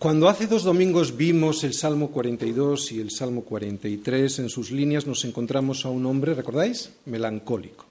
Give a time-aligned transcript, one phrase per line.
[0.00, 5.06] Cuando hace dos domingos vimos el Salmo 42 y el Salmo 43 en sus líneas,
[5.06, 6.92] nos encontramos a un hombre, ¿recordáis?
[7.04, 7.84] Melancólico.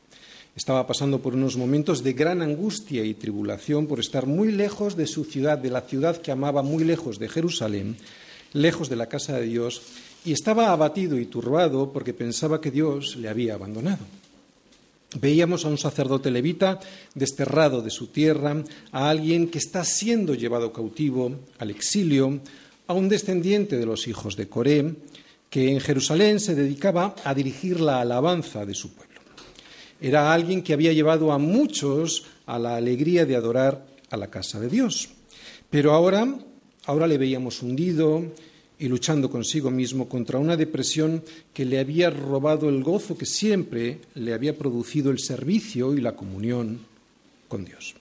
[0.56, 5.06] Estaba pasando por unos momentos de gran angustia y tribulación por estar muy lejos de
[5.06, 7.96] su ciudad, de la ciudad que amaba, muy lejos de Jerusalén,
[8.54, 9.84] lejos de la casa de Dios,
[10.26, 14.19] y estaba abatido y turbado porque pensaba que Dios le había abandonado.
[15.18, 16.80] Veíamos a un sacerdote levita
[17.16, 22.42] desterrado de su tierra, a alguien que está siendo llevado cautivo al exilio,
[22.86, 24.96] a un descendiente de los hijos de Coré,
[25.50, 29.20] que en Jerusalén se dedicaba a dirigir la alabanza de su pueblo.
[30.00, 34.60] Era alguien que había llevado a muchos a la alegría de adorar a la casa
[34.60, 35.10] de Dios.
[35.70, 36.38] Pero ahora,
[36.86, 38.24] ahora le veíamos hundido,
[38.80, 41.22] y luchando consigo mismo contra una depresión
[41.54, 46.16] que le había robado el gozo que siempre le había producido el servicio y la
[46.16, 46.80] comunión
[47.50, 47.96] con Dios.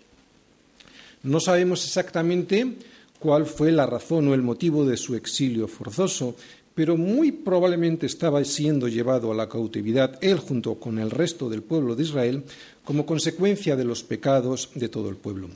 [1.25, 2.77] No sabemos exactamente
[3.19, 6.37] cuál fue la razón o el motivo de su exilio forzoso,
[6.77, 11.63] pero muy probablemente estaba siendo llevado a la cautividad él junto con el resto del
[11.63, 12.45] pueblo de Israel
[12.85, 15.48] como consecuencia de los pecados de todo el pueblo,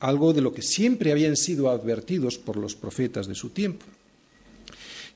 [0.00, 3.86] algo de lo que siempre habían sido advertidos por los profetas de su tiempo.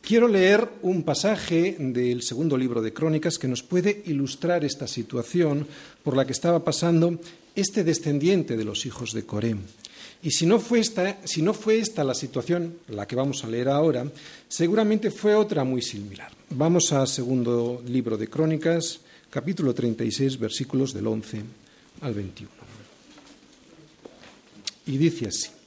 [0.02, 5.64] Quiero leer un pasaje del segundo libro de Crónicas que nos puede ilustrar esta situación
[6.02, 7.20] por la que estaba pasando
[7.54, 9.54] este descendiente de los hijos de Coré.
[10.20, 13.46] Y si no, fue esta, si no fue esta la situación, la que vamos a
[13.46, 14.04] leer ahora,
[14.48, 16.32] seguramente fue otra muy similar.
[16.50, 18.98] Vamos al segundo libro de Crónicas,
[19.30, 21.42] capítulo 36, versículos del 11
[22.00, 22.50] al 21.
[24.86, 25.61] Y dice así.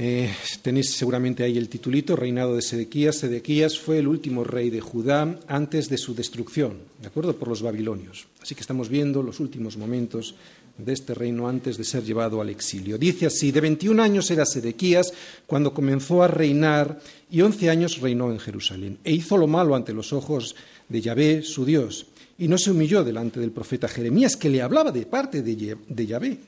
[0.00, 0.30] Eh,
[0.62, 3.16] tenéis seguramente ahí el titulito, Reinado de Sedequías.
[3.16, 7.34] Sedequías fue el último rey de Judá antes de su destrucción, ¿de acuerdo?
[7.34, 8.28] Por los babilonios.
[8.40, 10.36] Así que estamos viendo los últimos momentos
[10.78, 12.96] de este reino antes de ser llevado al exilio.
[12.96, 15.12] Dice así, de 21 años era Sedequías
[15.48, 18.98] cuando comenzó a reinar y 11 años reinó en Jerusalén.
[19.02, 20.54] E hizo lo malo ante los ojos
[20.88, 22.06] de Yahvé, su Dios,
[22.38, 26.38] y no se humilló delante del profeta Jeremías, que le hablaba de parte de Yahvé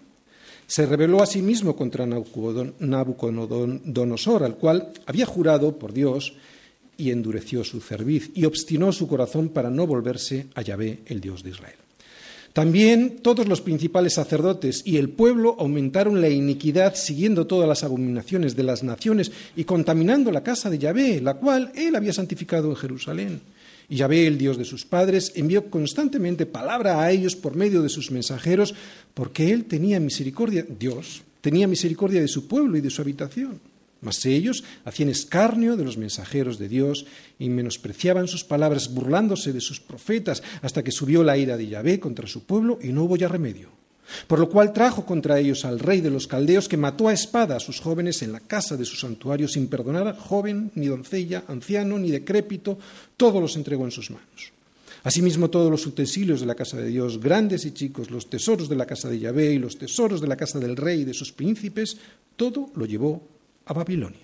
[0.70, 6.34] se rebeló a sí mismo contra Nabucodonosor, al cual había jurado por Dios
[6.96, 11.42] y endureció su cerviz y obstinó su corazón para no volverse a Yahvé, el Dios
[11.42, 11.74] de Israel.
[12.52, 18.54] También todos los principales sacerdotes y el pueblo aumentaron la iniquidad siguiendo todas las abominaciones
[18.54, 22.76] de las naciones y contaminando la casa de Yahvé, la cual él había santificado en
[22.76, 23.40] Jerusalén.
[23.90, 27.88] Y Yahvé, el Dios de sus padres, envió constantemente palabra a ellos por medio de
[27.88, 28.72] sus mensajeros,
[29.14, 33.60] porque él tenía misericordia, Dios tenía misericordia de su pueblo y de su habitación.
[34.00, 37.04] Mas ellos hacían escarnio de los mensajeros de Dios
[37.38, 41.98] y menospreciaban sus palabras, burlándose de sus profetas, hasta que subió la ira de Yahvé
[41.98, 43.70] contra su pueblo y no hubo ya remedio.
[44.26, 47.56] Por lo cual trajo contra ellos al rey de los caldeos, que mató a espada
[47.56, 51.44] a sus jóvenes en la casa de su santuario, sin perdonar a joven, ni doncella,
[51.48, 52.78] anciano, ni decrépito,
[53.16, 54.52] todos los entregó en sus manos.
[55.02, 58.76] Asimismo, todos los utensilios de la casa de Dios, grandes y chicos, los tesoros de
[58.76, 61.32] la casa de Yahvé y los tesoros de la casa del rey y de sus
[61.32, 61.96] príncipes,
[62.36, 63.22] todo lo llevó
[63.64, 64.20] a Babilonia.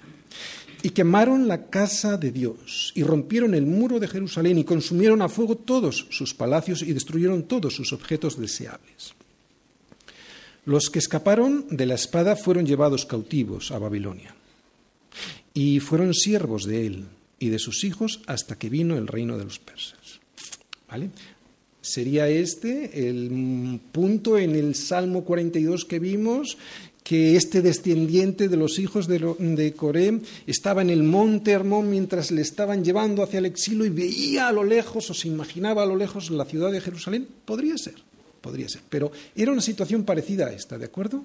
[0.83, 5.29] Y quemaron la casa de Dios, y rompieron el muro de Jerusalén, y consumieron a
[5.29, 9.15] fuego todos sus palacios, y destruyeron todos sus objetos deseables.
[10.66, 14.34] Los que escaparon de la espada fueron llevados cautivos a Babilonia
[15.54, 17.04] y fueron siervos de él
[17.38, 20.21] y de sus hijos hasta que vino el reino de los persas.
[20.91, 21.10] ¿Vale?
[21.81, 26.59] Sería este el punto en el Salmo 42 que vimos
[27.04, 32.43] que este descendiente de los hijos de, Coré estaba en el monte Hermón mientras le
[32.43, 35.94] estaban llevando hacia el exilio y veía a lo lejos o se imaginaba a lo
[35.94, 37.28] lejos la ciudad de Jerusalén.
[37.44, 37.94] Podría ser
[38.47, 38.83] podría ser.
[38.89, 41.25] Pero era una situación parecida a esta, ¿de acuerdo?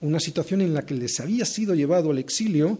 [0.00, 2.78] Una situación en la que les había sido llevado al exilio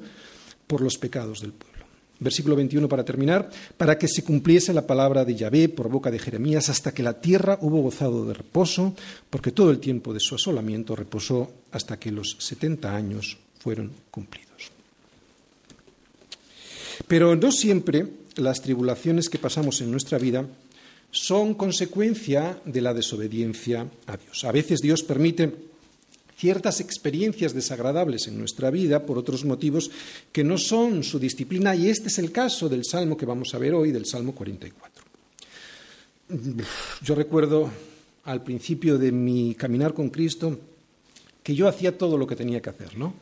[0.68, 1.84] por los pecados del pueblo.
[2.20, 6.20] Versículo 21 para terminar, para que se cumpliese la palabra de Yahvé por boca de
[6.20, 8.94] Jeremías hasta que la tierra hubo gozado de reposo,
[9.28, 14.70] porque todo el tiempo de su asolamiento reposó hasta que los setenta años fueron cumplidos.
[17.08, 20.46] Pero no siempre las tribulaciones que pasamos en nuestra vida
[21.10, 24.44] son consecuencia de la desobediencia a Dios.
[24.44, 25.52] A veces Dios permite
[26.36, 29.90] ciertas experiencias desagradables en nuestra vida por otros motivos
[30.32, 33.58] que no son su disciplina y este es el caso del salmo que vamos a
[33.58, 35.04] ver hoy, del Salmo 44.
[37.02, 37.70] Yo recuerdo
[38.24, 40.58] al principio de mi caminar con Cristo
[41.42, 43.14] que yo hacía todo lo que tenía que hacer, ¿no?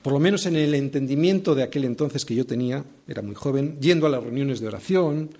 [0.00, 3.78] Por lo menos en el entendimiento de aquel entonces que yo tenía, era muy joven,
[3.80, 5.30] yendo a las reuniones de oración,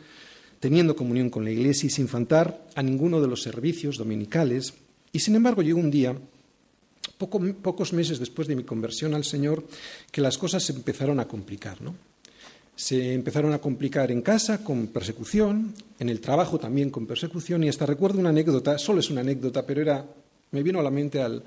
[0.65, 4.73] teniendo comunión con la Iglesia y sin faltar a ninguno de los servicios dominicales.
[5.13, 6.17] Y sin embargo llegó un día
[7.19, 9.63] pocos meses después de mi conversión al Señor,
[10.11, 11.95] que las cosas se empezaron a complicar, ¿no?
[12.77, 17.69] Se empezaron a complicar en casa con persecución, en el trabajo también con persecución, y
[17.69, 20.07] hasta recuerdo una anécdota, solo es una anécdota, pero era,
[20.51, 21.45] me vino a la mente al,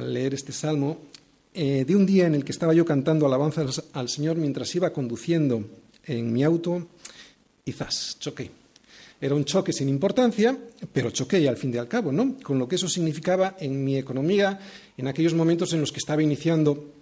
[0.00, 0.96] leer este salmo,
[1.52, 4.94] eh, de un día en el que estaba yo cantando alabanzas al Señor mientras iba
[4.94, 5.62] conduciendo
[6.06, 6.86] en mi auto
[7.66, 8.50] y zas, choqué.
[9.20, 10.56] Era un choque sin importancia,
[10.92, 12.36] pero choqué al fin y al cabo, ¿no?
[12.42, 14.58] Con lo que eso significaba en mi economía,
[14.96, 16.92] en aquellos momentos en los que estaba iniciando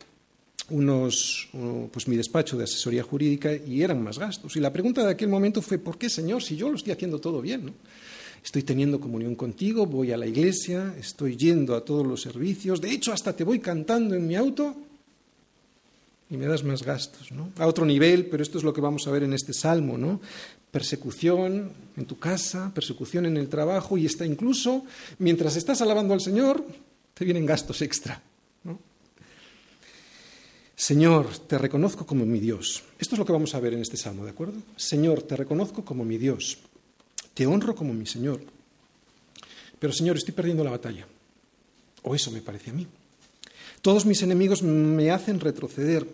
[0.70, 1.50] unos,
[1.92, 4.56] pues mi despacho de asesoría jurídica y eran más gastos.
[4.56, 7.18] Y la pregunta de aquel momento fue, ¿por qué, Señor, si yo lo estoy haciendo
[7.18, 7.66] todo bien?
[7.66, 7.74] ¿no?
[8.42, 12.90] Estoy teniendo comunión contigo, voy a la iglesia, estoy yendo a todos los servicios, de
[12.90, 14.76] hecho hasta te voy cantando en mi auto
[16.30, 17.50] y me das más gastos, ¿no?
[17.58, 20.20] A otro nivel, pero esto es lo que vamos a ver en este salmo, ¿no?
[20.74, 24.84] persecución en tu casa, persecución en el trabajo y está incluso
[25.20, 26.66] mientras estás alabando al Señor,
[27.14, 28.20] te vienen gastos extra.
[30.74, 32.82] Señor, te reconozco como mi Dios.
[32.98, 34.60] Esto es lo que vamos a ver en este salmo, ¿de acuerdo?
[34.74, 36.58] Señor, te reconozco como mi Dios.
[37.34, 38.40] Te honro como mi Señor.
[39.78, 41.06] Pero Señor, estoy perdiendo la batalla.
[42.02, 42.88] O eso me parece a mí.
[43.84, 46.06] Todos mis enemigos me hacen retroceder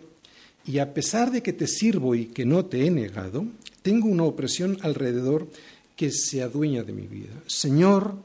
[0.67, 3.45] y a pesar de que te sirvo y que no te he negado,
[3.81, 5.47] tengo una opresión alrededor
[5.95, 7.31] que se adueña de mi vida.
[7.47, 8.15] Señor,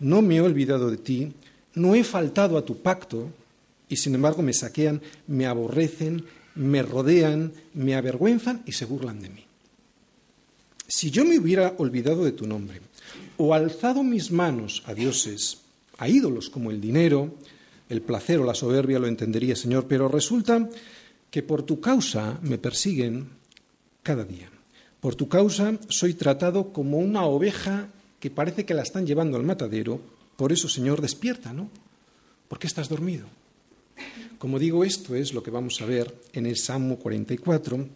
[0.00, 1.34] no me he olvidado de ti,
[1.74, 3.28] no he faltado a tu pacto,
[3.90, 6.24] y sin embargo me saquean, me aborrecen,
[6.54, 9.44] me rodean, me avergüenzan y se burlan de mí.
[10.86, 12.80] Si yo me hubiera olvidado de tu nombre,
[13.36, 15.58] o alzado mis manos a dioses,
[15.98, 17.34] a ídolos como el dinero,
[17.88, 20.68] el placer o la soberbia, lo entendería, Señor, pero resulta
[21.30, 23.28] que por tu causa me persiguen
[24.02, 24.48] cada día.
[25.00, 27.88] Por tu causa soy tratado como una oveja
[28.20, 30.00] que parece que la están llevando al matadero.
[30.36, 31.70] Por eso, Señor, despierta, ¿no?
[32.48, 33.26] ¿Por qué estás dormido?
[34.38, 37.86] Como digo, esto es lo que vamos a ver en el Salmo 44,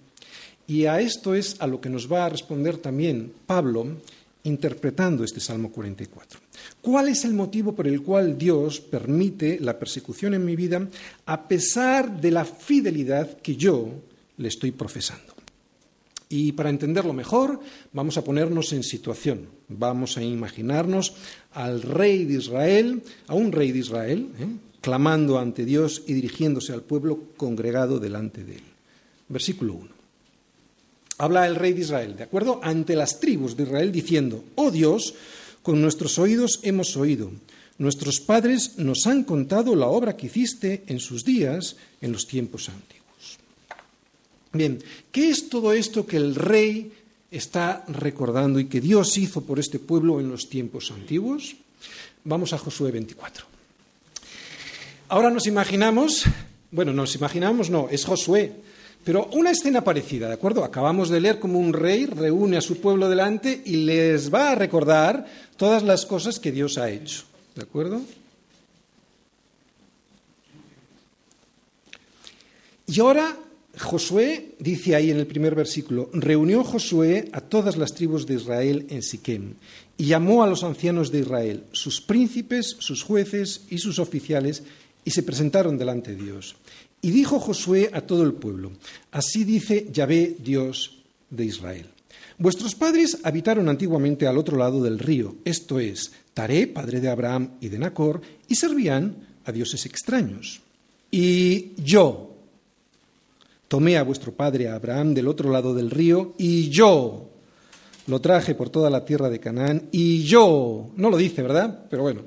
[0.66, 3.86] y a esto es a lo que nos va a responder también Pablo
[4.44, 6.40] interpretando este Salmo 44.
[6.80, 10.88] ¿Cuál es el motivo por el cual Dios permite la persecución en mi vida
[11.26, 13.88] a pesar de la fidelidad que yo
[14.36, 15.32] le estoy profesando?
[16.28, 17.60] Y para entenderlo mejor,
[17.92, 19.48] vamos a ponernos en situación.
[19.68, 21.14] Vamos a imaginarnos
[21.52, 24.46] al rey de Israel, a un rey de Israel, ¿eh?
[24.80, 28.64] clamando ante Dios y dirigiéndose al pueblo congregado delante de él.
[29.28, 29.91] Versículo 1.
[31.19, 32.61] Habla el rey de Israel, ¿de acuerdo?
[32.62, 35.14] Ante las tribus de Israel diciendo, oh Dios,
[35.62, 37.31] con nuestros oídos hemos oído,
[37.79, 42.69] nuestros padres nos han contado la obra que hiciste en sus días, en los tiempos
[42.69, 43.38] antiguos.
[44.53, 46.93] Bien, ¿qué es todo esto que el rey
[47.31, 51.56] está recordando y que Dios hizo por este pueblo en los tiempos antiguos?
[52.25, 53.47] Vamos a Josué 24.
[55.09, 56.25] Ahora nos imaginamos,
[56.70, 58.53] bueno, nos imaginamos, no, es Josué,
[59.04, 60.64] pero una escena parecida, ¿de acuerdo?
[60.64, 64.54] Acabamos de leer cómo un rey reúne a su pueblo delante y les va a
[64.54, 65.26] recordar
[65.56, 68.00] todas las cosas que Dios ha hecho, ¿de acuerdo?
[72.87, 73.37] Y ahora
[73.78, 78.87] Josué dice ahí en el primer versículo, reunió Josué a todas las tribus de Israel
[78.90, 79.54] en Siquem
[79.97, 84.62] y llamó a los ancianos de Israel, sus príncipes, sus jueces y sus oficiales,
[85.04, 86.54] y se presentaron delante de Dios.
[87.02, 88.71] Y dijo Josué a todo el pueblo,
[89.11, 91.87] así dice Yahvé, Dios de Israel.
[92.38, 97.50] Vuestros padres habitaron antiguamente al otro lado del río, esto es, Taré, padre de Abraham
[97.61, 100.61] y de Nacor, y servían a dioses extraños.
[101.11, 102.37] Y yo
[103.68, 107.30] tomé a vuestro padre Abraham del otro lado del río, y yo
[108.06, 111.87] lo traje por toda la tierra de Canaán, y yo, no lo dice, ¿verdad?
[111.90, 112.23] Pero bueno,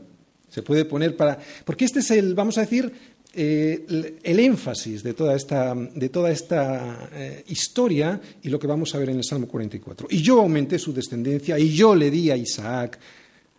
[0.49, 1.39] se puede poner para...
[1.65, 2.91] Porque este es el, vamos a decir,
[3.35, 8.95] eh, el énfasis de toda esta, de toda esta eh, historia y lo que vamos
[8.95, 10.07] a ver en el Salmo 44.
[10.09, 12.97] Y yo aumenté su descendencia y yo le di a Isaac,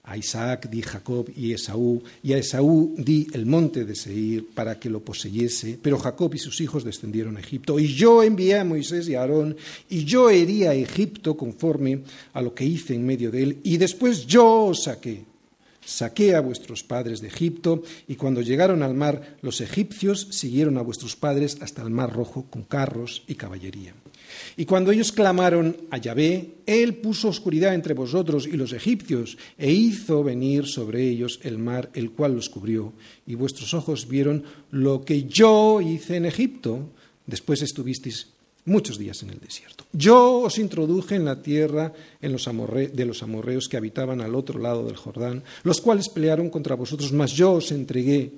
[0.05, 4.79] a Isaac di Jacob y Esaú, y a Esaú di el monte de Seir para
[4.79, 7.79] que lo poseyese, pero Jacob y sus hijos descendieron a Egipto.
[7.79, 9.57] Y yo envié a Moisés y a Aarón,
[9.91, 12.01] y yo herí a Egipto conforme
[12.33, 15.36] a lo que hice en medio de él, y después yo os saqué
[15.87, 20.83] Saqué a vuestros padres de Egipto, y cuando llegaron al mar, los egipcios siguieron a
[20.83, 23.95] vuestros padres hasta el mar rojo con carros y caballería.
[24.57, 29.71] Y cuando ellos clamaron a Yahvé, él puso oscuridad entre vosotros y los egipcios, e
[29.71, 32.93] hizo venir sobre ellos el mar, el cual los cubrió,
[33.25, 36.91] y vuestros ojos vieron lo que yo hice en Egipto.
[37.27, 38.27] Después estuvisteis
[38.67, 39.85] muchos días en el desierto.
[39.93, 44.97] Yo os introduje en la tierra de los amorreos que habitaban al otro lado del
[44.97, 48.31] Jordán, los cuales pelearon contra vosotros, mas yo os entregué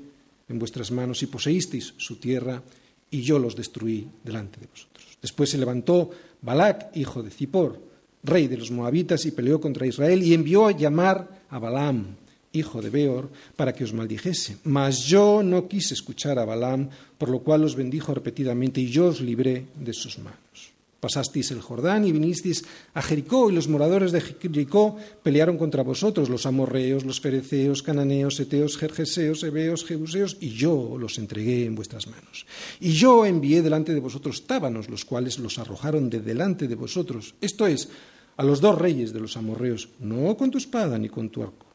[0.49, 2.63] en vuestras manos y poseísteis su tierra,
[3.11, 5.05] y yo los destruí delante de vosotros.
[5.21, 6.11] Después se levantó
[6.43, 7.81] Balac, hijo de Zippor,
[8.23, 12.17] rey de los moabitas, y peleó contra Israel, y envió a llamar a Balaam,
[12.53, 14.57] hijo de Beor, para que os maldijese.
[14.65, 19.07] Mas yo no quise escuchar a Balaam, por lo cual os bendijo repetidamente, y yo
[19.07, 20.73] os libré de sus manos.
[20.99, 26.29] Pasasteis el Jordán y vinisteis a Jericó, y los moradores de Jericó pelearon contra vosotros,
[26.29, 32.09] los amorreos, los fereceos, cananeos, eteos, jerjeseos, hebeos, jebuseos, y yo los entregué en vuestras
[32.09, 32.47] manos.
[32.81, 37.37] Y yo envié delante de vosotros tábanos, los cuales los arrojaron de delante de vosotros,
[37.41, 37.89] esto es,
[38.37, 41.68] a los dos reyes de los amorreos, no con tu espada ni con tu arco.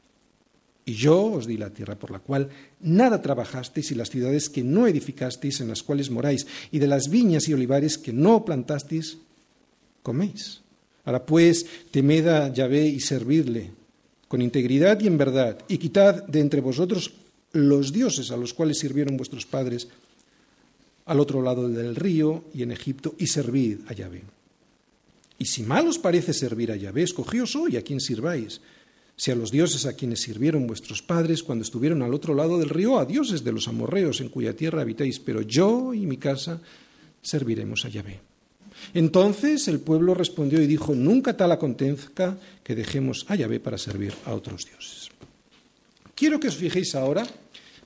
[0.85, 2.49] Y yo os di la tierra por la cual
[2.81, 7.09] nada trabajasteis y las ciudades que no edificasteis en las cuales moráis y de las
[7.09, 9.17] viñas y olivares que no plantasteis,
[10.01, 10.61] coméis.
[11.05, 13.71] Ahora pues, temed a Yahvé y servidle
[14.27, 17.13] con integridad y en verdad y quitad de entre vosotros
[17.53, 19.87] los dioses a los cuales sirvieron vuestros padres
[21.05, 24.23] al otro lado del río y en Egipto y servid a Yahvé.
[25.37, 28.61] Y si mal os parece servir a Yahvé, escogíos hoy a quien sirváis
[29.15, 32.69] si a los dioses a quienes sirvieron vuestros padres cuando estuvieron al otro lado del
[32.69, 36.61] río, a dioses de los amorreos en cuya tierra habitáis, pero yo y mi casa
[37.21, 38.19] serviremos a Yahvé.
[38.93, 44.13] Entonces el pueblo respondió y dijo, nunca tal acontezca que dejemos a Yahvé para servir
[44.25, 45.09] a otros dioses.
[46.15, 47.25] Quiero que os fijéis ahora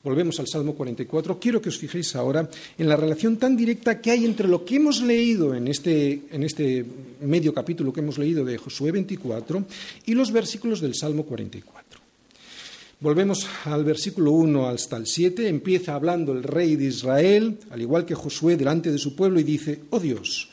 [0.04, 1.40] Volvemos al Salmo 44.
[1.40, 4.76] Quiero que os fijéis ahora en la relación tan directa que hay entre lo que
[4.76, 6.86] hemos leído en este, en este
[7.22, 9.66] medio capítulo que hemos leído de Josué 24
[10.06, 12.00] y los versículos del Salmo 44.
[13.00, 15.48] Volvemos al versículo 1 hasta el 7.
[15.48, 19.44] Empieza hablando el rey de Israel, al igual que Josué, delante de su pueblo y
[19.44, 20.50] dice, oh Dios,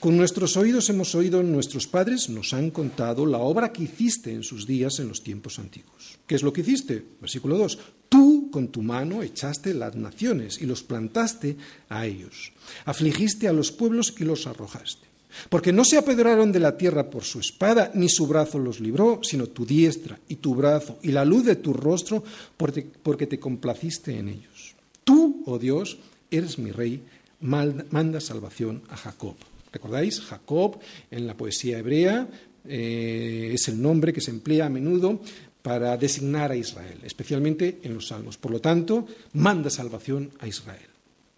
[0.00, 4.42] con nuestros oídos hemos oído, nuestros padres nos han contado la obra que hiciste en
[4.42, 6.18] sus días en los tiempos antiguos.
[6.26, 7.04] ¿Qué es lo que hiciste?
[7.20, 7.78] Versículo 2.
[8.08, 11.58] Tú con tu mano echaste las naciones y los plantaste
[11.90, 12.52] a ellos.
[12.86, 15.06] Afligiste a los pueblos y los arrojaste.
[15.50, 19.20] Porque no se apedrearon de la tierra por su espada, ni su brazo los libró,
[19.22, 22.24] sino tu diestra y tu brazo y la luz de tu rostro,
[22.56, 24.74] porque te complaciste en ellos.
[25.04, 25.98] Tú, oh Dios,
[26.30, 27.04] eres mi rey,
[27.40, 29.36] manda salvación a Jacob.
[29.72, 30.20] ¿Recordáis?
[30.20, 30.78] Jacob
[31.10, 32.28] en la poesía hebrea
[32.64, 35.20] eh, es el nombre que se emplea a menudo
[35.62, 38.38] para designar a Israel, especialmente en los salmos.
[38.38, 40.88] Por lo tanto, manda salvación a Israel.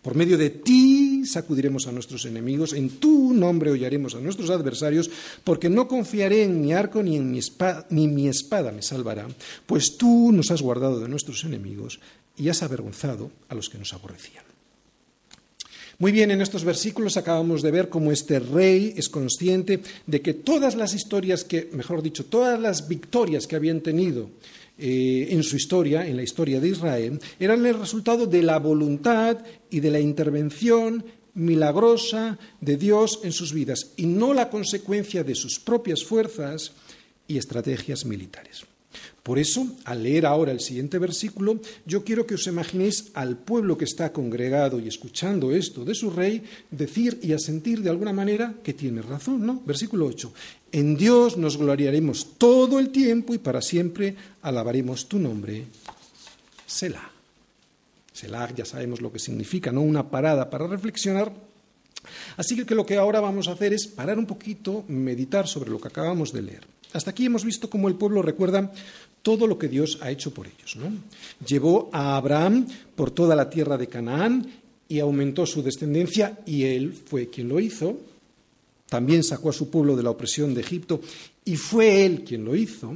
[0.02, 5.08] Por medio de ti sacudiremos a nuestros enemigos, en tu nombre hollaremos a nuestros adversarios,
[5.44, 9.28] porque no confiaré en mi arco ni en mi espada, ni mi espada me salvará,
[9.64, 12.00] pues tú nos has guardado de nuestros enemigos
[12.36, 14.51] y has avergonzado a los que nos aborrecían.
[15.98, 20.34] Muy bien, en estos versículos acabamos de ver cómo este rey es consciente de que
[20.34, 24.30] todas las historias que, mejor dicho, todas las victorias que habían tenido
[24.78, 29.38] eh, en su historia, en la historia de Israel, eran el resultado de la voluntad
[29.70, 35.34] y de la intervención milagrosa de Dios en sus vidas y no la consecuencia de
[35.34, 36.72] sus propias fuerzas
[37.26, 38.64] y estrategias militares.
[39.22, 43.78] Por eso, al leer ahora el siguiente versículo, yo quiero que os imaginéis al pueblo
[43.78, 48.54] que está congregado y escuchando esto de su rey decir y asentir de alguna manera
[48.64, 49.62] que tiene razón, ¿no?
[49.64, 50.32] Versículo 8.
[50.72, 55.66] En Dios nos gloriaremos todo el tiempo y para siempre alabaremos tu nombre,
[56.66, 57.10] Selah.
[58.12, 59.82] Selah ya sabemos lo que significa, ¿no?
[59.82, 61.32] Una parada para reflexionar.
[62.36, 65.78] Así que lo que ahora vamos a hacer es parar un poquito, meditar sobre lo
[65.78, 66.66] que acabamos de leer.
[66.92, 68.72] Hasta aquí hemos visto cómo el pueblo recuerda
[69.22, 70.76] todo lo que Dios ha hecho por ellos.
[71.46, 74.46] Llevó a Abraham por toda la tierra de Canaán
[74.88, 77.96] y aumentó su descendencia y él fue quien lo hizo.
[78.88, 81.00] También sacó a su pueblo de la opresión de Egipto
[81.44, 82.94] y fue él quien lo hizo.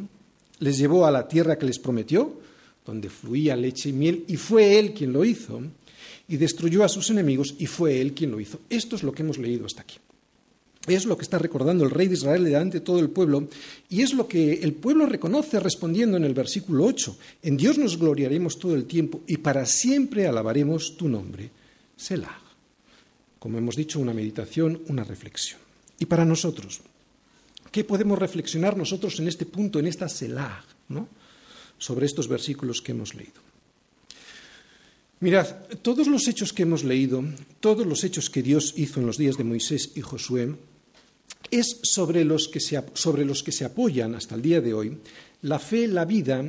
[0.59, 2.41] Les llevó a la tierra que les prometió,
[2.85, 5.61] donde fluía leche y miel, y fue él quien lo hizo.
[6.29, 8.61] Y destruyó a sus enemigos y fue él quien lo hizo.
[8.69, 9.97] Esto es lo que hemos leído hasta aquí.
[10.87, 13.49] Es lo que está recordando el rey de Israel delante de todo el pueblo
[13.89, 17.17] y es lo que el pueblo reconoce respondiendo en el versículo 8.
[17.43, 21.51] En Dios nos gloriaremos todo el tiempo y para siempre alabaremos tu nombre.
[21.97, 22.41] Selah.
[23.39, 25.61] Como hemos dicho, una meditación, una reflexión.
[25.99, 26.81] Y para nosotros,
[27.73, 31.09] ¿qué podemos reflexionar nosotros en este punto, en esta Selah, ¿no?
[31.79, 33.47] sobre estos versículos que hemos leído?
[35.19, 35.47] Mirad,
[35.81, 37.25] todos los hechos que hemos leído,
[37.61, 40.55] todos los hechos que Dios hizo en los días de Moisés y Josué,
[41.51, 44.97] es sobre los, que se, sobre los que se apoyan hasta el día de hoy
[45.43, 46.45] la fe, la vida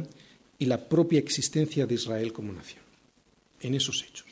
[0.59, 2.83] y la propia existencia de Israel como nación,
[3.61, 4.25] en esos hechos.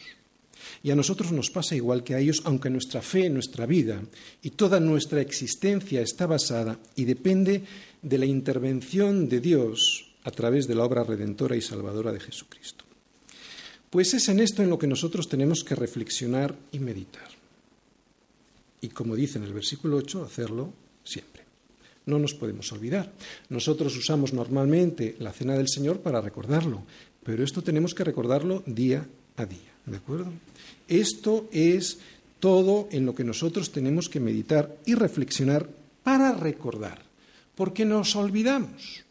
[0.83, 4.01] Y a nosotros nos pasa igual que a ellos, aunque nuestra fe, nuestra vida
[4.43, 7.63] y toda nuestra existencia está basada y depende
[8.01, 12.85] de la intervención de Dios a través de la obra redentora y salvadora de Jesucristo.
[13.89, 17.34] Pues es en esto en lo que nosotros tenemos que reflexionar y meditar.
[18.85, 20.71] Y como dice en el versículo 8, hacerlo
[21.03, 21.41] siempre.
[22.05, 23.11] No nos podemos olvidar.
[23.49, 26.83] Nosotros usamos normalmente la cena del Señor para recordarlo,
[27.23, 29.73] pero esto tenemos que recordarlo día a día.
[29.87, 30.31] ¿De acuerdo?
[30.87, 31.97] Esto es
[32.39, 35.67] todo en lo que nosotros tenemos que meditar y reflexionar
[36.03, 37.01] para recordar,
[37.55, 39.03] porque nos olvidamos.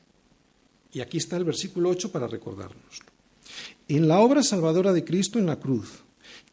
[0.93, 3.07] Y aquí está el versículo 8 para recordárnoslo.
[3.89, 6.04] En la obra salvadora de Cristo en la cruz,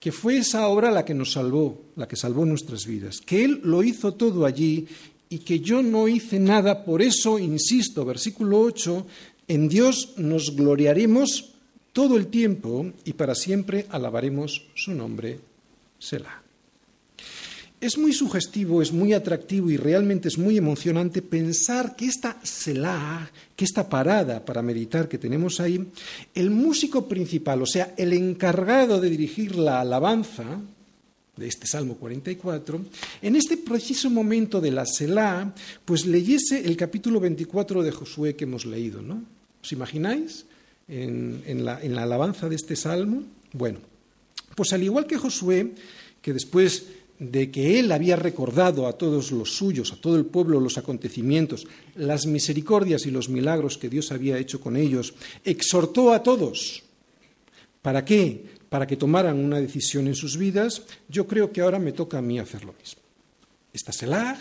[0.01, 3.61] que fue esa obra la que nos salvó, la que salvó nuestras vidas, que Él
[3.63, 4.87] lo hizo todo allí
[5.29, 9.05] y que yo no hice nada, por eso, insisto, versículo 8,
[9.47, 11.53] en Dios nos gloriaremos
[11.93, 15.39] todo el tiempo y para siempre alabaremos su nombre,
[15.99, 16.40] Selah.
[17.81, 23.29] Es muy sugestivo, es muy atractivo y realmente es muy emocionante pensar que esta Selah,
[23.55, 25.83] que esta parada para meditar que tenemos ahí,
[26.35, 30.61] el músico principal, o sea, el encargado de dirigir la alabanza
[31.35, 32.81] de este Salmo 44,
[33.23, 38.43] en este preciso momento de la Selah, pues leyese el capítulo 24 de Josué que
[38.43, 39.23] hemos leído, ¿no?
[39.61, 40.45] ¿Os imagináis?
[40.91, 43.23] en, la, en la alabanza de este salmo?
[43.53, 43.79] Bueno,
[44.55, 45.71] pues al igual que Josué,
[46.21, 46.85] que después
[47.21, 51.67] de que él había recordado a todos los suyos, a todo el pueblo, los acontecimientos,
[51.93, 55.13] las misericordias y los milagros que Dios había hecho con ellos,
[55.45, 56.81] exhortó a todos.
[57.83, 58.43] ¿Para qué?
[58.69, 60.81] Para que tomaran una decisión en sus vidas.
[61.09, 63.03] Yo creo que ahora me toca a mí hacer lo mismo.
[63.71, 64.39] Esta Selah,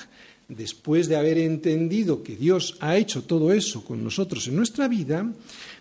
[0.48, 5.30] después de haber entendido que Dios ha hecho todo eso con nosotros en nuestra vida,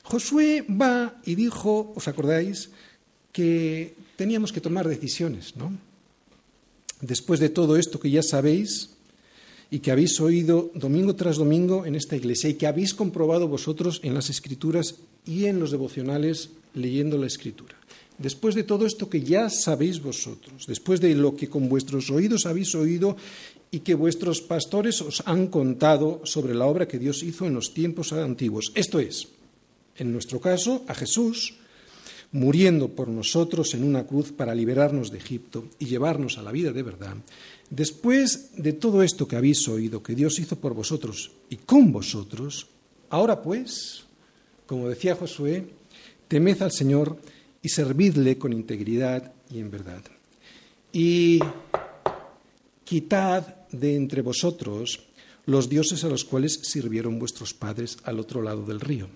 [0.04, 2.72] Josué va y dijo, ¿os acordáis?
[3.32, 5.88] Que teníamos que tomar decisiones, ¿no?
[7.02, 8.92] Después de todo esto que ya sabéis
[9.72, 14.02] y que habéis oído domingo tras domingo en esta iglesia y que habéis comprobado vosotros
[14.04, 17.76] en las escrituras y en los devocionales leyendo la escritura.
[18.18, 22.46] Después de todo esto que ya sabéis vosotros, después de lo que con vuestros oídos
[22.46, 23.16] habéis oído
[23.72, 27.74] y que vuestros pastores os han contado sobre la obra que Dios hizo en los
[27.74, 29.30] tiempos antiguos, esto es,
[29.96, 31.56] en nuestro caso, a Jesús,
[32.32, 36.72] muriendo por nosotros en una cruz para liberarnos de Egipto y llevarnos a la vida
[36.72, 37.16] de verdad,
[37.70, 42.68] después de todo esto que habéis oído, que Dios hizo por vosotros y con vosotros,
[43.10, 44.06] ahora pues,
[44.66, 45.66] como decía Josué,
[46.28, 47.18] temed al Señor
[47.62, 50.04] y servidle con integridad y en verdad.
[50.94, 51.40] Y
[52.84, 55.06] quitad de entre vosotros
[55.46, 59.10] los dioses a los cuales sirvieron vuestros padres al otro lado del río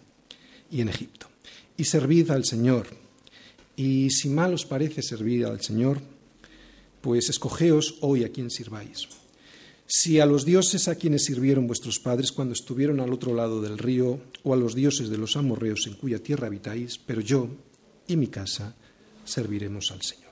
[0.71, 1.27] y en Egipto.
[1.77, 3.02] Y servid al Señor.
[3.75, 6.01] Y si mal os parece servir al Señor,
[7.01, 9.07] pues escogeos hoy a quien sirváis.
[9.85, 13.77] Si a los dioses a quienes sirvieron vuestros padres cuando estuvieron al otro lado del
[13.77, 17.49] río, o a los dioses de los amorreos en cuya tierra habitáis, pero yo
[18.07, 18.75] y mi casa
[19.25, 20.31] serviremos al Señor.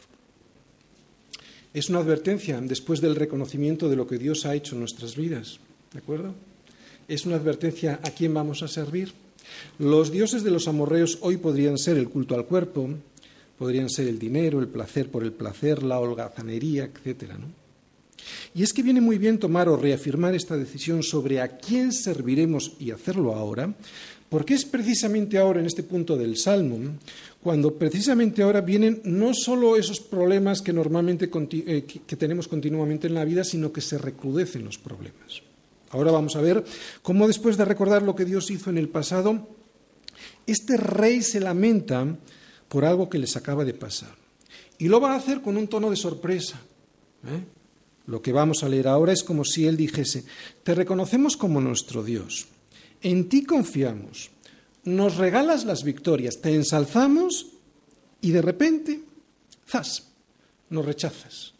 [1.73, 5.59] Es una advertencia después del reconocimiento de lo que Dios ha hecho en nuestras vidas,
[5.93, 6.33] ¿de acuerdo?
[7.07, 9.13] Es una advertencia a quién vamos a servir.
[9.79, 12.89] Los dioses de los amorreos hoy podrían ser el culto al cuerpo,
[13.61, 17.33] podrían ser el dinero, el placer por el placer, la holgazanería, etc.
[18.55, 22.73] Y es que viene muy bien tomar o reafirmar esta decisión sobre a quién serviremos
[22.79, 23.71] y hacerlo ahora,
[24.29, 26.97] porque es precisamente ahora, en este punto del Salmo,
[27.39, 33.13] cuando precisamente ahora vienen no solo esos problemas que normalmente eh, que tenemos continuamente en
[33.13, 35.43] la vida, sino que se recrudecen los problemas.
[35.91, 36.63] Ahora vamos a ver
[37.03, 39.47] cómo después de recordar lo que Dios hizo en el pasado,
[40.47, 42.17] este rey se lamenta
[42.71, 44.15] por algo que les acaba de pasar.
[44.79, 46.61] Y lo va a hacer con un tono de sorpresa.
[47.27, 47.43] ¿eh?
[48.07, 50.23] Lo que vamos a leer ahora es como si él dijese,
[50.63, 52.47] te reconocemos como nuestro Dios,
[53.01, 54.31] en ti confiamos,
[54.85, 57.47] nos regalas las victorias, te ensalzamos
[58.21, 59.01] y de repente,
[59.67, 60.07] zas,
[60.69, 61.51] nos rechazas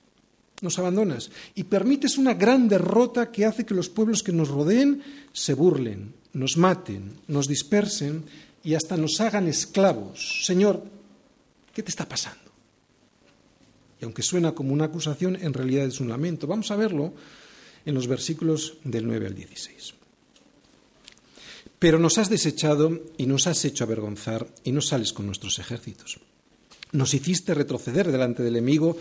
[0.62, 5.02] nos abandonas y permites una gran derrota que hace que los pueblos que nos rodeen
[5.34, 8.24] se burlen, nos maten, nos dispersen
[8.63, 10.43] y hasta nos hagan esclavos.
[10.45, 10.84] Señor,
[11.74, 12.52] ¿qué te está pasando?
[14.00, 16.48] Y aunque suena como una acusación, en realidad es un lamento.
[16.48, 17.14] Vamos a verlo
[17.86, 19.94] en los versículos del 9 al 16.
[21.78, 26.20] Pero nos has desechado y nos has hecho avergonzar y no sales con nuestros ejércitos.
[26.92, 28.98] Nos hiciste retroceder delante del enemigo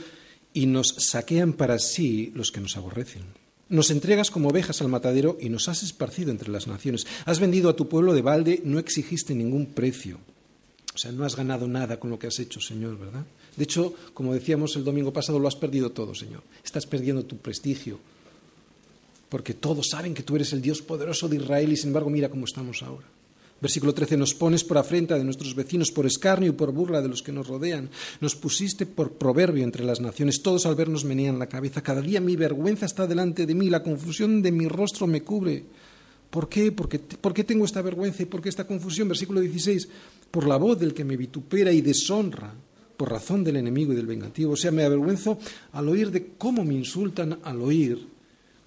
[0.52, 3.22] y nos saquean para sí los que nos aborrecen.
[3.68, 7.06] Nos entregas como ovejas al matadero y nos has esparcido entre las naciones.
[7.24, 10.18] Has vendido a tu pueblo de balde, no exigiste ningún precio.
[11.00, 13.24] Sea, no has ganado nada con lo que has hecho, Señor, ¿verdad?
[13.56, 16.42] De hecho, como decíamos el domingo pasado, lo has perdido todo, Señor.
[16.62, 17.98] Estás perdiendo tu prestigio.
[19.30, 22.28] Porque todos saben que tú eres el Dios poderoso de Israel y sin embargo mira
[22.28, 23.06] cómo estamos ahora.
[23.62, 27.08] Versículo 13, nos pones por afrenta de nuestros vecinos, por escarnio y por burla de
[27.08, 27.88] los que nos rodean.
[28.20, 30.42] Nos pusiste por proverbio entre las naciones.
[30.42, 31.82] Todos al vernos menían la cabeza.
[31.82, 35.64] Cada día mi vergüenza está delante de mí, la confusión de mi rostro me cubre.
[36.30, 36.70] ¿Por qué?
[36.70, 36.88] ¿Por
[37.34, 39.08] qué, tengo esta vergüenza y por qué esta confusión?
[39.08, 39.88] Versículo 16,
[40.30, 42.52] por la voz del que me vitupera y deshonra,
[42.96, 44.52] por razón del enemigo y del vengativo.
[44.52, 45.38] O sea, me avergüenzo
[45.72, 48.06] al oír de cómo me insultan, al oír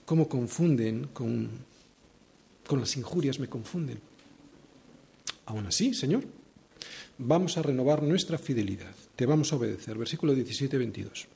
[0.06, 1.49] cómo confunden con,
[2.67, 3.99] con las injurias, me confunden.
[5.45, 6.23] Aún así, Señor,
[7.17, 9.97] vamos a renovar nuestra fidelidad, te vamos a obedecer.
[9.97, 11.28] Versículo 17-22.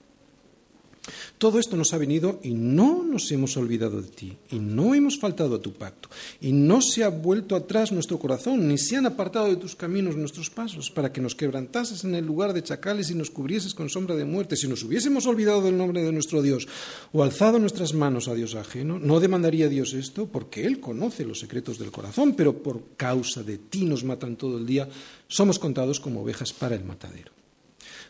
[1.38, 5.20] Todo esto nos ha venido y no nos hemos olvidado de ti, y no hemos
[5.20, 6.10] faltado a tu pacto,
[6.42, 10.16] y no se ha vuelto atrás nuestro corazón, ni se han apartado de tus caminos
[10.16, 13.90] nuestros pasos, para que nos quebrantases en el lugar de chacales y nos cubrieses con
[13.90, 14.56] sombra de muerte.
[14.56, 16.68] Si nos hubiésemos olvidado del nombre de nuestro Dios
[17.14, 21.40] o alzado nuestras manos a Dios ajeno, no demandaría Dios esto, porque Él conoce los
[21.40, 24.88] secretos del corazón, pero por causa de ti nos matan todo el día,
[25.28, 27.32] somos contados como ovejas para el matadero.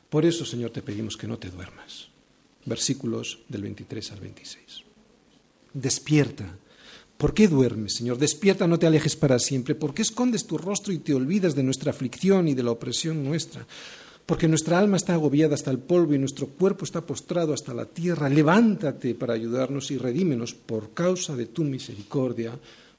[0.10, 2.10] Por eso, Señor, te pedimos que no te duermas
[2.68, 4.64] versículos del 23 al 26.
[5.74, 6.58] Despierta.
[7.18, 8.20] ¿Por qué duermes, Señor?
[8.20, 9.74] Despierta, no te alejes para siempre.
[9.74, 13.24] ¿Por qué escondes tu rostro y te olvidas de nuestra aflicción y de la opresión
[13.24, 13.66] nuestra?
[14.26, 17.86] Porque nuestra alma está agobiada hasta el polvo y nuestro cuerpo está postrado hasta la
[17.86, 18.30] tierra.
[18.30, 22.54] Levántate para ayudarnos y redímenos por causa de tu misericordia,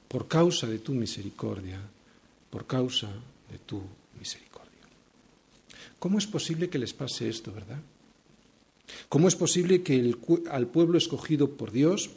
[0.07, 1.79] por causa de tu misericordia,
[2.49, 3.07] por causa
[3.49, 3.81] de tu
[4.17, 4.49] misericordia.
[5.99, 7.79] ¿Cómo es posible que les pase esto, verdad?
[9.09, 10.15] ¿Cómo es posible que
[10.49, 12.09] al pueblo escogido por Dios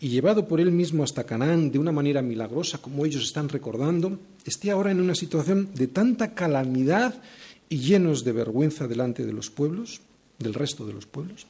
[0.00, 4.18] y llevado por él mismo hasta Canaán de una manera milagrosa, como ellos están recordando,
[4.44, 7.22] esté ahora en una situación de tanta calamidad
[7.68, 10.00] y llenos de vergüenza delante de los pueblos,
[10.38, 11.46] del resto de los pueblos?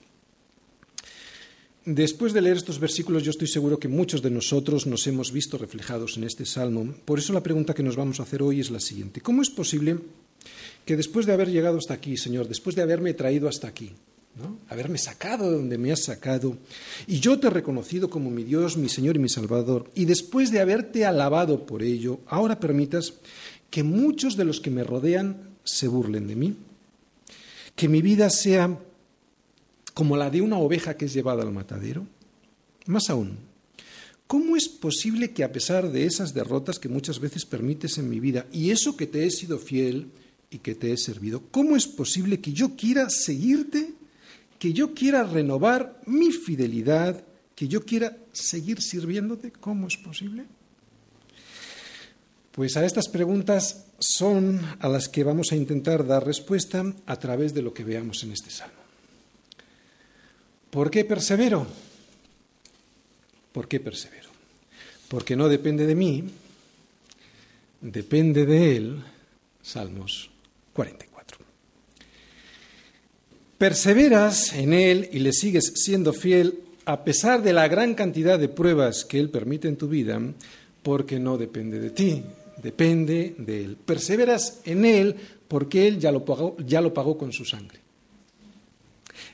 [1.87, 5.57] Después de leer estos versículos, yo estoy seguro que muchos de nosotros nos hemos visto
[5.57, 6.93] reflejados en este salmo.
[7.05, 9.21] Por eso la pregunta que nos vamos a hacer hoy es la siguiente.
[9.21, 9.99] ¿Cómo es posible
[10.85, 13.93] que después de haber llegado hasta aquí, Señor, después de haberme traído hasta aquí,
[14.69, 16.59] haberme sacado de donde me has sacado,
[17.07, 20.51] y yo te he reconocido como mi Dios, mi Señor y mi Salvador, y después
[20.51, 23.15] de haberte alabado por ello, ahora permitas
[23.71, 26.57] que muchos de los que me rodean se burlen de mí,
[27.75, 28.79] que mi vida sea
[29.95, 32.07] como la de una oveja que es llevada al matadero.
[32.87, 33.39] Más aún,
[34.27, 38.21] ¿cómo es posible que a pesar de esas derrotas que muchas veces permites en mi
[38.21, 40.11] vida, y eso que te he sido fiel
[40.51, 43.96] y que te he servido, ¿cómo es posible que yo quiera seguirte
[44.59, 50.45] que yo quiera renovar mi fidelidad, que yo quiera seguir sirviéndote, ¿cómo es posible?
[52.53, 57.53] Pues a estas preguntas son a las que vamos a intentar dar respuesta a través
[57.53, 58.81] de lo que veamos en este salmo.
[60.71, 61.67] ¿Por qué persevero?
[63.53, 64.29] ¿Por qué persevero?
[65.09, 66.25] Porque no depende de mí,
[67.81, 69.05] depende de Él.
[69.63, 70.31] Salmos
[70.73, 71.16] 44.
[73.59, 78.49] Perseveras en Él y le sigues siendo fiel a pesar de la gran cantidad de
[78.49, 80.21] pruebas que Él permite en tu vida,
[80.83, 82.23] porque no depende de ti,
[82.63, 83.77] depende de Él.
[83.77, 85.17] Perseveras en Él
[85.49, 87.81] porque Él ya lo pagó, ya lo pagó con su sangre.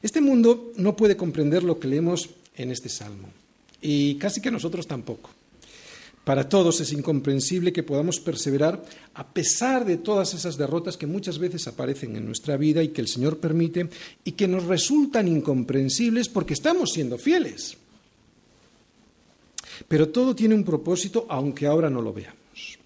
[0.01, 3.29] Este mundo no puede comprender lo que leemos en este salmo,
[3.81, 5.31] y casi que nosotros tampoco.
[6.25, 11.39] Para todos es incomprensible que podamos perseverar a pesar de todas esas derrotas que muchas
[11.39, 13.89] veces aparecen en nuestra vida y que el Señor permite
[14.23, 17.77] y que nos resultan incomprensibles porque estamos siendo fieles.
[19.89, 22.79] Pero todo tiene un propósito aunque ahora no lo veamos.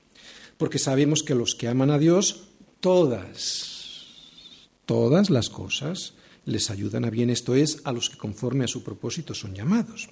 [0.57, 2.49] Porque sabemos que los que aman a Dios,
[2.81, 6.15] todas, todas las cosas
[6.47, 10.09] les ayudan a bien, esto es, a los que conforme a su propósito son llamados.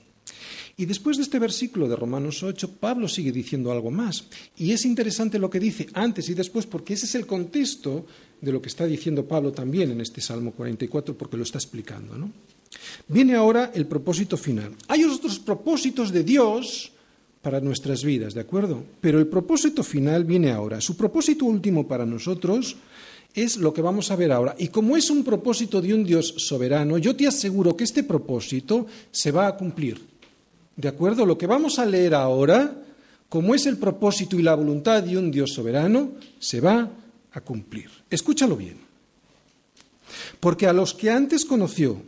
[0.76, 4.24] Y después de este versículo de Romanos 8, Pablo sigue diciendo algo más.
[4.56, 8.06] Y es interesante lo que dice antes y después, porque ese es el contexto
[8.40, 12.16] de lo que está diciendo Pablo también en este Salmo 44, porque lo está explicando.
[12.18, 12.30] ¿no?
[13.08, 14.74] Viene ahora el propósito final.
[14.88, 16.92] Hay otros propósitos de Dios
[17.40, 18.82] para nuestras vidas, ¿de acuerdo?
[19.00, 20.80] Pero el propósito final viene ahora.
[20.80, 22.76] Su propósito último para nosotros
[23.34, 24.54] es lo que vamos a ver ahora.
[24.58, 28.86] Y como es un propósito de un Dios soberano, yo te aseguro que este propósito
[29.10, 30.13] se va a cumplir.
[30.76, 31.24] ¿De acuerdo?
[31.24, 32.74] Lo que vamos a leer ahora,
[33.28, 36.90] como es el propósito y la voluntad de un Dios soberano, se va
[37.32, 37.90] a cumplir.
[38.10, 38.76] Escúchalo bien.
[40.40, 42.00] Porque a los que antes conoció,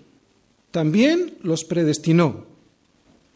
[0.71, 2.45] también los predestinó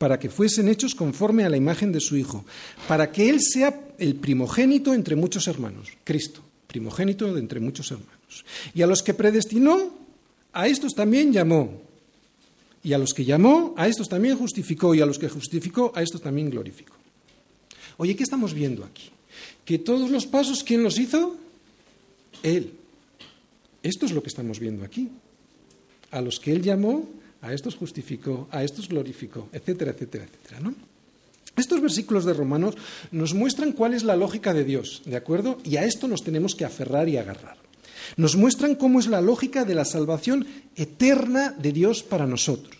[0.01, 2.47] para que fuesen hechos conforme a la imagen de su Hijo,
[2.89, 8.47] para que Él sea el primogénito entre muchos hermanos, Cristo, primogénito de entre muchos hermanos.
[8.73, 9.93] Y a los que predestinó,
[10.55, 11.83] a estos también llamó.
[12.83, 16.03] Y a los que llamó, a estos también justificó, y a los que justificó, a
[16.03, 16.95] estos también glorificó.
[17.99, 19.11] Oye, ¿qué estamos viendo aquí?
[19.65, 21.37] Que todos los pasos, ¿quién los hizo?
[22.43, 22.73] Él.
[23.83, 25.09] Esto es lo que estamos viendo aquí.
[26.11, 27.09] A los que Él llamó,
[27.43, 30.61] a estos justificó, a estos glorificó, etcétera, etcétera, etcétera.
[30.61, 30.75] ¿no?
[31.57, 32.77] Estos versículos de Romanos
[33.11, 35.59] nos muestran cuál es la lógica de Dios, ¿de acuerdo?
[35.65, 37.57] Y a esto nos tenemos que aferrar y agarrar.
[38.17, 42.77] Nos muestran cómo es la lógica de la salvación eterna de Dios para nosotros.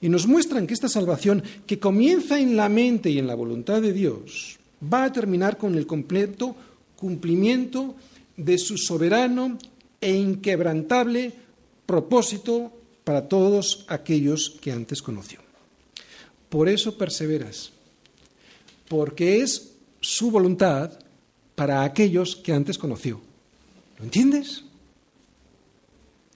[0.00, 3.80] Y nos muestran que esta salvación, que comienza en la mente y en la voluntad
[3.80, 4.58] de Dios,
[4.92, 6.56] va a terminar con el completo
[6.96, 7.96] cumplimiento
[8.36, 9.58] de su soberano
[10.00, 11.32] e inquebrantable
[11.86, 12.72] propósito
[13.04, 15.40] para todos aquellos que antes conoció.
[16.48, 17.72] Por eso perseveras,
[18.88, 20.98] porque es su voluntad
[21.54, 23.20] para aquellos que antes conoció.
[23.98, 24.64] ¿Lo entiendes?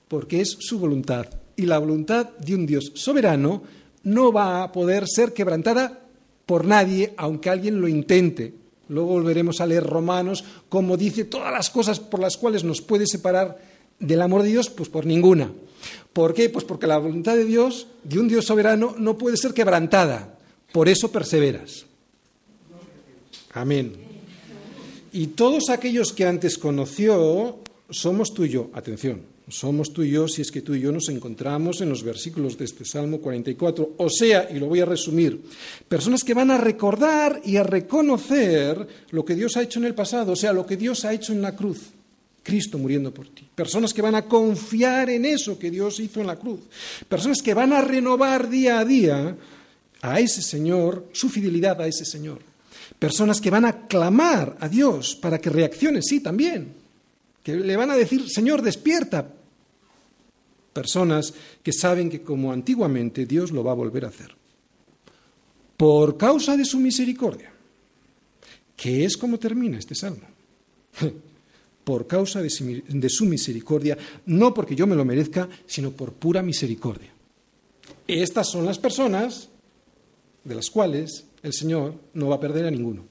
[0.08, 1.26] Porque es su voluntad.
[1.56, 3.62] Y la voluntad de un Dios soberano
[4.04, 6.00] no va a poder ser quebrantada
[6.46, 8.54] por nadie, aunque alguien lo intente.
[8.88, 13.06] Luego volveremos a leer Romanos, como dice todas las cosas por las cuales nos puede
[13.06, 13.58] separar
[13.98, 15.52] del amor de Dios, pues por ninguna.
[16.12, 16.48] ¿Por qué?
[16.48, 20.38] Pues porque la voluntad de Dios, de un Dios soberano, no puede ser quebrantada.
[20.72, 21.86] Por eso perseveras.
[23.52, 24.07] Amén.
[25.12, 27.58] Y todos aquellos que antes conoció,
[27.90, 28.70] somos tú y yo.
[28.74, 32.02] Atención, somos tú y yo si es que tú y yo nos encontramos en los
[32.02, 33.94] versículos de este Salmo 44.
[33.96, 35.40] O sea, y lo voy a resumir,
[35.88, 39.94] personas que van a recordar y a reconocer lo que Dios ha hecho en el
[39.94, 41.78] pasado, o sea, lo que Dios ha hecho en la cruz.
[42.42, 43.46] Cristo muriendo por ti.
[43.54, 46.60] Personas que van a confiar en eso que Dios hizo en la cruz.
[47.06, 49.36] Personas que van a renovar día a día
[50.00, 52.38] a ese Señor, su fidelidad a ese Señor.
[52.98, 56.74] Personas que van a clamar a Dios para que reaccione, sí, también.
[57.42, 59.34] Que le van a decir, Señor, despierta.
[60.72, 61.32] Personas
[61.62, 64.34] que saben que como antiguamente Dios lo va a volver a hacer.
[65.76, 67.52] Por causa de su misericordia.
[68.76, 70.26] Que es como termina este salmo.
[71.84, 72.50] Por causa de
[73.08, 77.08] su misericordia, no porque yo me lo merezca, sino por pura misericordia.
[78.06, 79.48] Estas son las personas
[80.44, 83.04] de las cuales el Señor no va a perder a ninguno.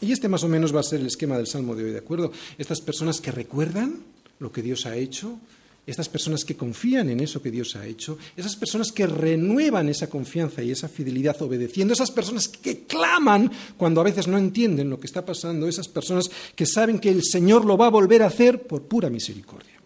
[0.00, 1.98] Y este más o menos va a ser el esquema del Salmo de hoy, ¿de
[1.98, 2.32] acuerdo?
[2.58, 4.04] Estas personas que recuerdan
[4.40, 5.38] lo que Dios ha hecho,
[5.86, 10.10] estas personas que confían en eso que Dios ha hecho, esas personas que renuevan esa
[10.10, 14.98] confianza y esa fidelidad obedeciendo, esas personas que claman cuando a veces no entienden lo
[14.98, 18.26] que está pasando, esas personas que saben que el Señor lo va a volver a
[18.26, 19.76] hacer por pura misericordia.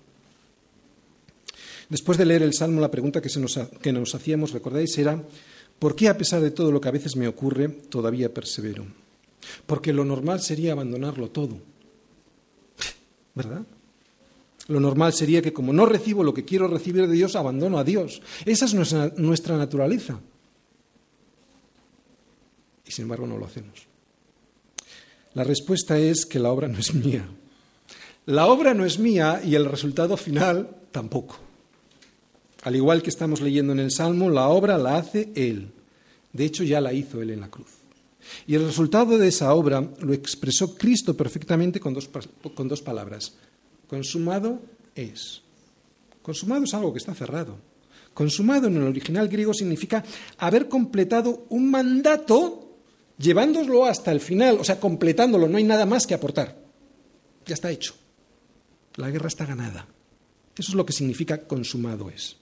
[1.89, 5.23] Después de leer el Salmo, la pregunta que, nos, que nos hacíamos, recordáis, era
[5.81, 8.85] ¿Por qué a pesar de todo lo que a veces me ocurre, todavía persevero?
[9.67, 11.57] Porque lo normal sería abandonarlo todo.
[13.35, 13.63] ¿Verdad?
[14.69, 17.85] Lo normal sería que como no recibo lo que quiero recibir de Dios, abandono a
[17.85, 18.21] Dios.
[18.45, 20.21] Esa es nuestra, nuestra naturaleza.
[22.87, 23.87] Y sin embargo no lo hacemos.
[25.33, 27.27] La respuesta es que la obra no es mía.
[28.27, 31.39] La obra no es mía y el resultado final tampoco.
[32.63, 35.73] Al igual que estamos leyendo en el Salmo, la obra la hace Él.
[36.33, 37.81] De hecho, ya la hizo Él en la cruz.
[38.47, 43.35] Y el resultado de esa obra lo expresó Cristo perfectamente con dos, palabras.
[43.89, 44.61] Consumado
[44.95, 45.43] es.
[46.23, 47.57] Consumado es algo que está cerrado.
[48.13, 50.05] Consumado en el original griego significa
[50.39, 52.77] haber completado un mandato
[53.19, 56.59] llevándolo hasta el final, o sea, completándolo, no hay nada más que aportar.
[57.47, 57.95] Ya está hecho.
[58.97, 59.87] La guerra está ganada.
[60.57, 62.40] Eso es lo que significa consumado es.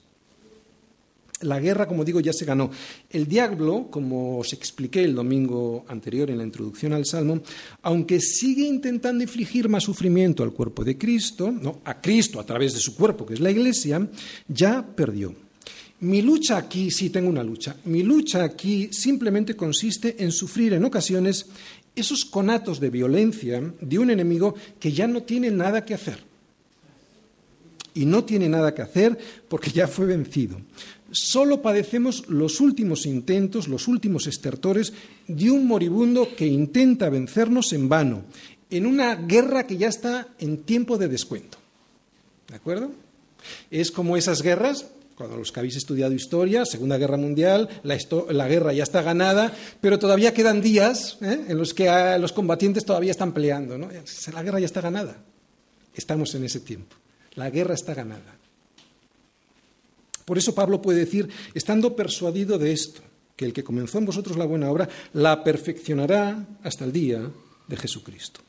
[1.41, 2.69] La guerra, como digo, ya se ganó.
[3.09, 7.41] El diablo, como os expliqué el domingo anterior en la introducción al Salmo,
[7.83, 11.79] aunque sigue intentando infligir más sufrimiento al cuerpo de Cristo, ¿no?
[11.85, 14.05] a Cristo a través de su cuerpo, que es la Iglesia,
[14.47, 15.33] ya perdió.
[16.01, 20.85] Mi lucha aquí, sí tengo una lucha, mi lucha aquí simplemente consiste en sufrir en
[20.85, 21.47] ocasiones
[21.93, 26.28] esos conatos de violencia de un enemigo que ya no tiene nada que hacer.
[27.99, 30.57] Y no tiene nada que hacer porque ya fue vencido
[31.11, 34.93] solo padecemos los últimos intentos, los últimos estertores
[35.27, 38.23] de un moribundo que intenta vencernos en vano,
[38.69, 41.57] en una guerra que ya está en tiempo de descuento.
[42.47, 42.91] ¿De acuerdo?
[43.71, 48.73] Es como esas guerras, cuando los que habéis estudiado historia, Segunda Guerra Mundial, la, guerra
[48.73, 51.45] ya está ganada, pero todavía quedan días ¿eh?
[51.47, 53.77] en los que ah, los combatientes todavía están peleando.
[53.77, 53.89] ¿no?
[54.33, 55.17] La guerra ya está ganada.
[55.93, 56.95] Estamos en ese tiempo.
[57.39, 58.35] La guerra está ganada.
[60.25, 62.99] Por eso Pablo puede decir, estando persuadido de esto,
[63.37, 67.31] que el que comenzó en vosotros la buena obra, la perfeccionará hasta el día
[67.65, 68.41] de Jesucristo.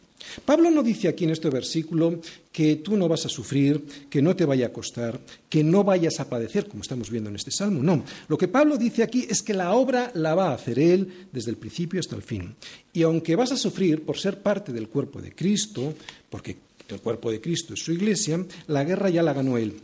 [0.44, 4.35] Pablo no dice aquí en este versículo que tú no vas a sufrir, que no
[4.35, 7.85] te vaya a costar, que no vayas a padecer, como estamos viendo en este salmo.
[7.85, 11.29] No, lo que Pablo dice aquí es que la obra la va a hacer él
[11.31, 12.57] desde el principio hasta el fin.
[12.92, 15.94] Y aunque vas a sufrir por ser parte del cuerpo de Cristo,
[16.29, 19.81] porque el cuerpo de Cristo es su iglesia, la guerra ya la ganó él.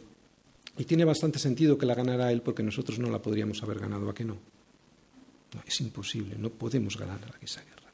[0.79, 4.11] Y tiene bastante sentido que la ganara él porque nosotros no la podríamos haber ganado,
[4.11, 4.37] ¿a qué no?
[5.55, 7.93] no es imposible, no podemos ganar esa guerra.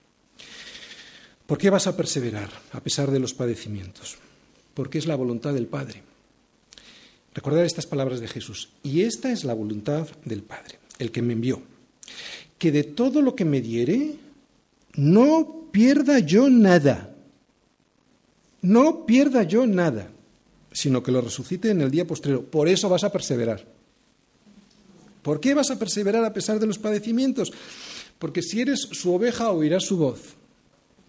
[1.47, 4.17] ¿Por qué vas a perseverar a pesar de los padecimientos?
[4.75, 6.03] Porque es la voluntad del Padre.
[7.35, 8.71] Recordar estas palabras de Jesús.
[8.83, 11.63] Y esta es la voluntad del Padre, el que me envió.
[12.59, 14.17] Que de todo lo que me diere,
[14.95, 17.12] no pierda yo nada.
[18.63, 20.11] No pierda yo nada,
[20.73, 22.45] sino que lo resucite en el día postrero.
[22.45, 23.67] Por eso vas a perseverar.
[25.23, 27.53] ¿Por qué vas a perseverar a pesar de los padecimientos?
[28.19, 30.37] Porque si eres su oveja, oirás su voz.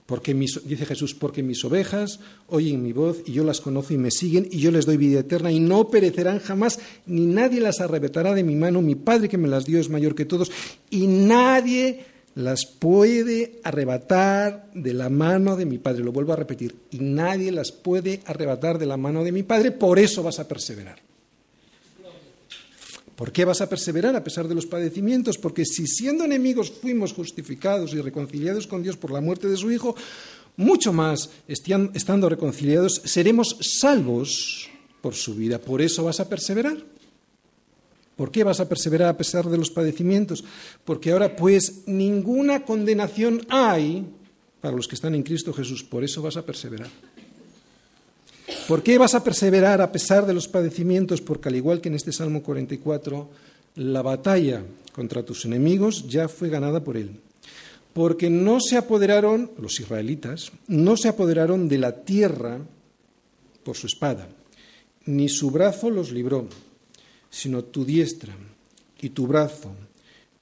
[0.06, 4.12] Porque dice Jesús, porque mis ovejas oyen mi voz y yo las conozco y me
[4.12, 8.34] siguen y yo les doy vida eterna y no perecerán jamás, ni nadie las arrebatará
[8.34, 8.82] de mi mano.
[8.82, 10.52] Mi Padre que me las dio es mayor que todos
[10.90, 12.06] y nadie
[12.36, 16.04] las puede arrebatar de la mano de mi Padre.
[16.04, 19.72] Lo vuelvo a repetir, y nadie las puede arrebatar de la mano de mi Padre,
[19.72, 21.00] por eso vas a perseverar.
[23.16, 25.38] ¿Por qué vas a perseverar a pesar de los padecimientos?
[25.38, 29.72] Porque si siendo enemigos fuimos justificados y reconciliados con Dios por la muerte de su
[29.72, 29.96] Hijo,
[30.58, 34.68] mucho más, estando reconciliados, seremos salvos
[35.02, 35.60] por su vida.
[35.60, 36.78] Por eso vas a perseverar.
[38.16, 40.44] ¿Por qué vas a perseverar a pesar de los padecimientos?
[40.86, 44.06] Porque ahora pues ninguna condenación hay
[44.62, 45.84] para los que están en Cristo Jesús.
[45.84, 46.90] Por eso vas a perseverar.
[48.68, 51.22] ¿Por qué vas a perseverar a pesar de los padecimientos?
[51.22, 53.30] Porque al igual que en este Salmo 44,
[53.76, 57.20] la batalla contra tus enemigos ya fue ganada por él.
[57.94, 62.60] Porque no se apoderaron, los israelitas, no se apoderaron de la tierra
[63.64, 64.28] por su espada,
[65.06, 66.48] ni su brazo los libró,
[67.34, 68.36] sino tu diestra
[69.02, 69.74] y tu brazo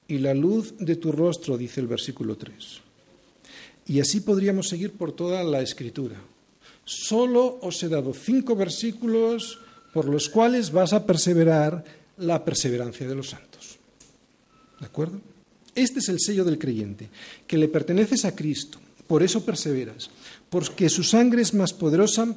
[0.06, 2.54] y la luz de tu rostro, dice el versículo 3.
[3.88, 6.20] Y así podríamos seguir por toda la escritura.
[6.84, 9.58] Solo os he dado cinco versículos
[9.94, 11.82] por los cuales vas a perseverar
[12.18, 13.78] la perseverancia de los santos.
[14.78, 15.18] ¿De acuerdo?
[15.74, 17.08] Este es el sello del creyente,
[17.46, 20.10] que le perteneces a Cristo, por eso perseveras,
[20.50, 22.36] porque su sangre es más poderosa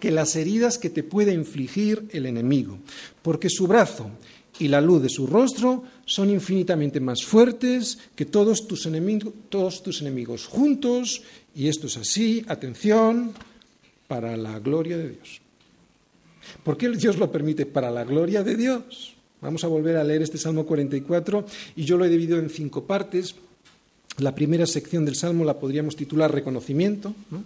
[0.00, 2.78] que las heridas que te puede infligir el enemigo,
[3.22, 4.10] porque su brazo
[4.58, 9.82] y la luz de su rostro son infinitamente más fuertes que todos tus, enemigos, todos
[9.82, 11.22] tus enemigos juntos,
[11.54, 13.32] y esto es así, atención,
[14.06, 15.40] para la gloria de Dios.
[16.64, 17.64] ¿Por qué Dios lo permite?
[17.64, 19.14] Para la gloria de Dios.
[19.40, 22.84] Vamos a volver a leer este Salmo 44 y yo lo he dividido en cinco
[22.84, 23.34] partes.
[24.18, 27.14] La primera sección del Salmo la podríamos titular reconocimiento.
[27.30, 27.44] ¿no?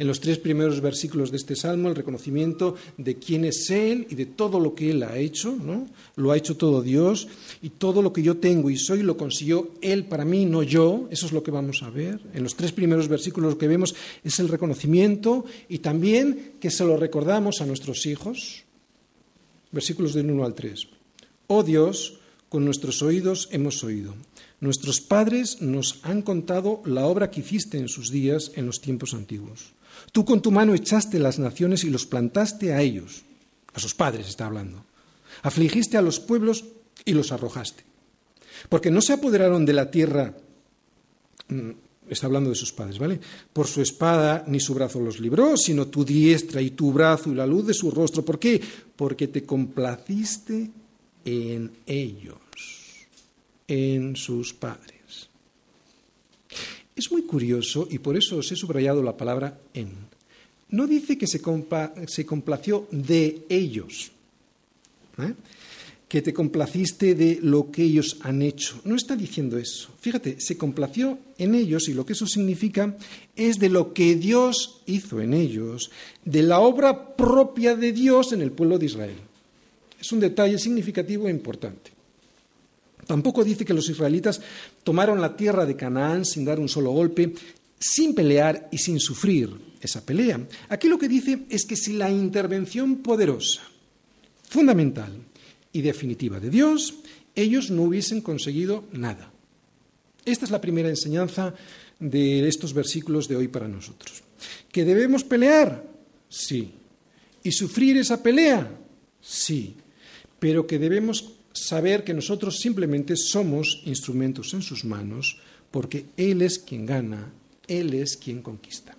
[0.00, 4.14] En los tres primeros versículos de este salmo el reconocimiento de quién es Él y
[4.14, 5.86] de todo lo que Él ha hecho, ¿no?
[6.16, 7.28] Lo ha hecho todo Dios
[7.60, 11.06] y todo lo que yo tengo y soy lo consiguió Él para mí, no yo.
[11.10, 12.18] Eso es lo que vamos a ver.
[12.32, 16.86] En los tres primeros versículos lo que vemos es el reconocimiento y también que se
[16.86, 18.64] lo recordamos a nuestros hijos.
[19.70, 20.88] Versículos del 1 al 3.
[21.48, 24.14] Oh Dios, con nuestros oídos hemos oído.
[24.60, 29.12] Nuestros padres nos han contado la obra que hiciste en sus días en los tiempos
[29.12, 29.74] antiguos.
[30.12, 33.22] Tú con tu mano echaste las naciones y los plantaste a ellos,
[33.72, 34.84] a sus padres está hablando.
[35.42, 36.64] Afligiste a los pueblos
[37.04, 37.84] y los arrojaste.
[38.68, 40.34] Porque no se apoderaron de la tierra,
[41.48, 41.70] mm,
[42.08, 43.20] está hablando de sus padres, ¿vale?
[43.52, 47.34] Por su espada ni su brazo los libró, sino tu diestra y tu brazo y
[47.34, 48.24] la luz de su rostro.
[48.24, 48.60] ¿Por qué?
[48.96, 50.70] Porque te complaciste
[51.24, 52.38] en ellos,
[53.68, 54.99] en sus padres.
[57.00, 59.88] Es muy curioso y por eso os he subrayado la palabra en.
[60.68, 64.12] No dice que se, complació de ellos,
[65.16, 65.32] ¿eh?
[66.06, 68.82] que te complaciste de lo que ellos han hecho.
[68.84, 69.88] No está diciendo eso.
[69.98, 72.94] Fíjate, se complació en ellos y lo que eso significa
[73.34, 75.90] es de lo que Dios hizo en ellos,
[76.26, 79.16] de la obra propia de Dios en el pueblo de Israel.
[79.98, 81.92] Es un detalle significativo e importante.
[83.06, 84.40] Tampoco dice que los israelitas
[84.82, 87.34] tomaron la tierra de Canaán sin dar un solo golpe,
[87.78, 90.40] sin pelear y sin sufrir esa pelea.
[90.68, 93.62] Aquí lo que dice es que si la intervención poderosa,
[94.48, 95.12] fundamental
[95.72, 96.94] y definitiva de Dios,
[97.34, 99.32] ellos no hubiesen conseguido nada.
[100.24, 101.54] Esta es la primera enseñanza
[101.98, 104.22] de estos versículos de hoy para nosotros.
[104.70, 105.84] ¿Que debemos pelear?
[106.28, 106.72] Sí.
[107.42, 108.70] ¿Y sufrir esa pelea?
[109.20, 109.76] Sí.
[110.38, 115.38] Pero que debemos saber que nosotros simplemente somos instrumentos en sus manos
[115.70, 117.32] porque Él es quien gana,
[117.66, 118.96] Él es quien conquista.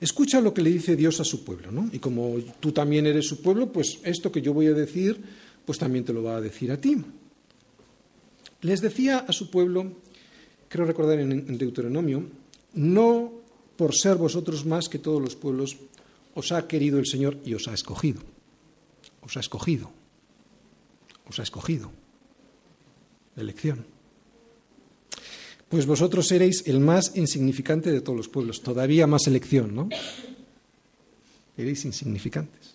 [0.00, 1.90] Escucha lo que le dice Dios a su pueblo, ¿no?
[1.92, 5.20] Y como tú también eres su pueblo, pues esto que yo voy a decir,
[5.66, 6.96] pues también te lo va a decir a ti.
[8.62, 9.92] Les decía a su pueblo,
[10.68, 12.24] creo recordar en Deuteronomio,
[12.74, 13.32] no
[13.76, 15.76] por ser vosotros más que todos los pueblos,
[16.34, 18.20] os ha querido el Señor y os ha escogido.
[19.22, 19.99] Os ha escogido.
[21.30, 21.90] Os ha escogido.
[23.36, 23.86] Elección.
[25.68, 28.60] Pues vosotros seréis el más insignificante de todos los pueblos.
[28.60, 29.88] Todavía más elección, ¿no?
[31.56, 32.74] Eréis insignificantes.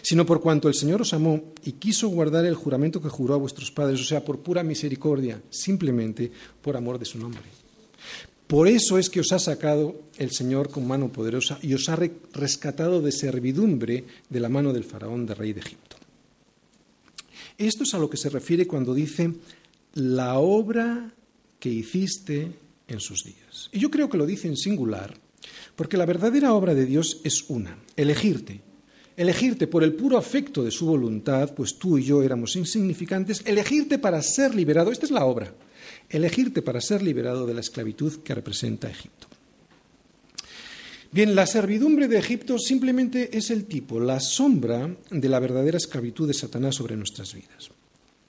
[0.00, 3.38] Sino por cuanto el Señor os amó y quiso guardar el juramento que juró a
[3.38, 6.32] vuestros padres, o sea, por pura misericordia, simplemente
[6.62, 7.42] por amor de su nombre.
[8.46, 11.96] Por eso es que os ha sacado el Señor con mano poderosa y os ha
[12.32, 15.96] rescatado de servidumbre de la mano del faraón de rey de Egipto.
[17.58, 19.32] Esto es a lo que se refiere cuando dice
[19.94, 21.12] la obra
[21.58, 22.52] que hiciste
[22.88, 23.68] en sus días.
[23.72, 25.14] Y yo creo que lo dice en singular,
[25.76, 28.60] porque la verdadera obra de Dios es una, elegirte.
[29.16, 33.98] Elegirte por el puro afecto de su voluntad, pues tú y yo éramos insignificantes, elegirte
[33.98, 35.54] para ser liberado, esta es la obra,
[36.08, 39.31] elegirte para ser liberado de la esclavitud que representa Egipto.
[41.12, 46.26] Bien, la servidumbre de Egipto simplemente es el tipo, la sombra de la verdadera esclavitud
[46.26, 47.70] de Satanás sobre nuestras vidas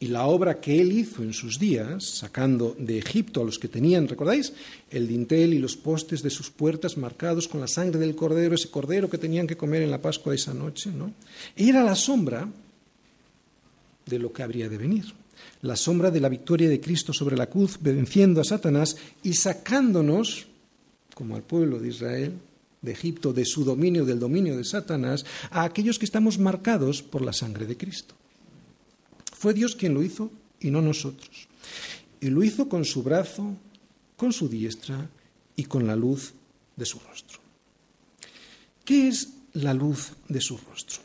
[0.04, 3.70] y la obra que él hizo en sus días, sacando de Egipto a los que
[3.70, 4.52] tenían, ¿recordáis?
[4.92, 8.70] El dintel y los postes de sus puertas marcados con la sangre del cordero, ese
[8.70, 11.14] cordero que tenían que comer en la Pascua esa noche, ¿no?
[11.56, 12.50] Era la sombra
[14.06, 15.06] de lo que habría de venir.
[15.62, 20.48] La sombra de la victoria de Cristo sobre la cruz, venciendo a Satanás y sacándonos,
[21.16, 22.34] como al pueblo de Israel,
[22.84, 27.24] de Egipto, de su dominio, del dominio de Satanás, a aquellos que estamos marcados por
[27.24, 28.14] la sangre de Cristo.
[29.36, 30.30] Fue Dios quien lo hizo
[30.60, 31.48] y no nosotros.
[32.22, 33.56] Y lo hizo con su brazo,
[34.16, 35.10] con su diestra
[35.56, 36.34] y con la luz
[36.76, 37.40] de su rostro.
[38.86, 41.02] ¿Qué es la luz de su rostro?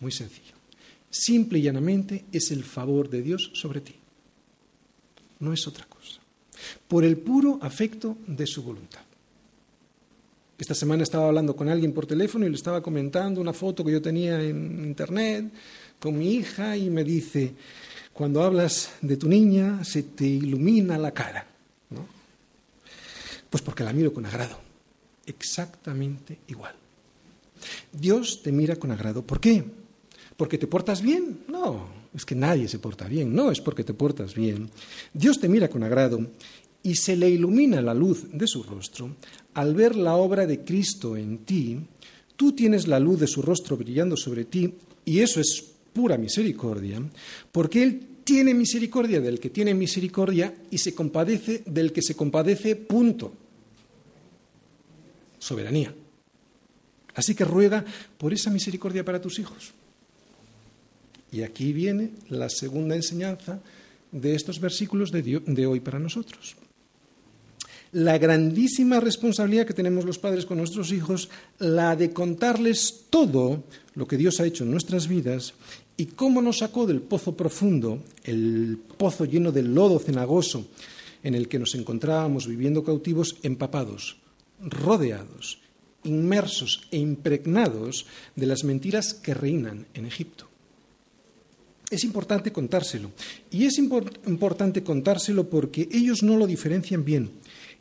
[0.00, 0.54] Muy sencillo.
[1.10, 3.94] Simple y llanamente es el favor de Dios sobre ti.
[5.40, 6.20] No es otra cosa.
[6.86, 9.05] Por el puro afecto de su voluntad.
[10.58, 13.92] Esta semana estaba hablando con alguien por teléfono y le estaba comentando una foto que
[13.92, 15.52] yo tenía en internet
[16.00, 17.54] con mi hija y me dice,
[18.12, 21.46] cuando hablas de tu niña se te ilumina la cara.
[21.90, 22.06] ¿no?
[23.50, 24.58] Pues porque la miro con agrado,
[25.26, 26.74] exactamente igual.
[27.92, 29.22] Dios te mira con agrado.
[29.22, 29.62] ¿Por qué?
[30.38, 31.44] ¿Porque te portas bien?
[31.48, 34.70] No, es que nadie se porta bien, no es porque te portas bien.
[35.12, 36.26] Dios te mira con agrado
[36.82, 39.10] y se le ilumina la luz de su rostro
[39.56, 41.78] al ver la obra de Cristo en ti.
[42.36, 44.72] Tú tienes la luz de su rostro brillando sobre ti
[45.04, 47.00] y eso es pura misericordia,
[47.50, 52.76] porque Él tiene misericordia del que tiene misericordia y se compadece del que se compadece,
[52.76, 53.32] punto.
[55.38, 55.94] Soberanía.
[57.14, 57.82] Así que ruega
[58.18, 59.72] por esa misericordia para tus hijos.
[61.32, 63.60] Y aquí viene la segunda enseñanza
[64.12, 66.56] de estos versículos de, de hoy para nosotros
[67.96, 74.06] la grandísima responsabilidad que tenemos los padres con nuestros hijos, la de contarles todo lo
[74.06, 75.54] que Dios ha hecho en nuestras vidas
[75.96, 80.66] y cómo nos sacó del pozo profundo, el pozo lleno de lodo cenagoso
[81.22, 84.18] en el que nos encontrábamos viviendo cautivos, empapados,
[84.60, 85.60] rodeados,
[86.04, 90.46] inmersos e impregnados de las mentiras que reinan en Egipto.
[91.88, 93.12] Es importante contárselo.
[93.50, 97.30] Y es importante contárselo porque ellos no lo diferencian bien.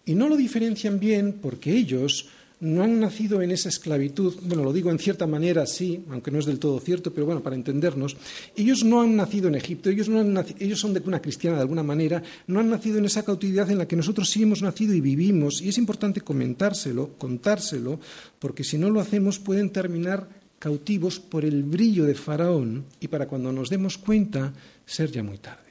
[0.05, 2.29] Y no lo diferencian bien porque ellos
[2.59, 6.39] no han nacido en esa esclavitud, bueno, lo digo en cierta manera, sí, aunque no
[6.39, 8.15] es del todo cierto, pero bueno, para entendernos,
[8.55, 11.63] ellos no han nacido en Egipto, ellos, no han ellos son de cuna cristiana de
[11.63, 14.93] alguna manera, no han nacido en esa cautividad en la que nosotros sí hemos nacido
[14.93, 17.99] y vivimos, y es importante comentárselo, contárselo,
[18.39, 20.27] porque si no lo hacemos pueden terminar
[20.57, 24.53] cautivos por el brillo de Faraón y para cuando nos demos cuenta
[24.85, 25.61] ser ya muy tarde.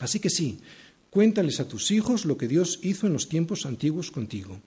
[0.00, 0.58] Así que sí,
[1.12, 4.58] cuéntales a tus hijos lo que Dios hizo en los tiempos antiguos contigo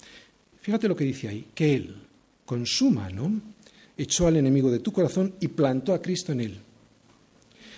[0.65, 1.95] Fíjate lo que dice ahí, que Él,
[2.43, 3.39] con su mano,
[3.95, 6.57] echó al enemigo de tu corazón y plantó a Cristo en él.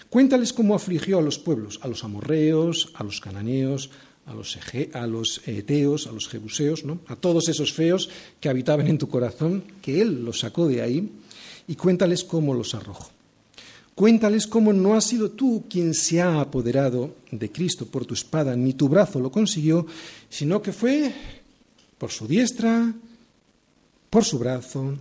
[0.10, 3.90] Cuéntales cómo afligió a los pueblos, a los amorreos, a los cananeos,
[4.26, 4.58] a los,
[4.94, 7.02] a los eteos, a los jebuseos, ¿no?
[7.08, 8.10] a todos esos feos
[8.40, 11.12] que habitaban en tu corazón, que Él los sacó de ahí,
[11.68, 13.17] y cuéntales cómo los arrojó.
[13.98, 18.56] Cuéntales cómo no has sido tú quien se ha apoderado de Cristo por tu espada,
[18.56, 19.88] ni tu brazo lo consiguió,
[20.30, 21.12] sino que fue
[21.98, 22.94] por su diestra,
[24.12, 24.94] por su brazo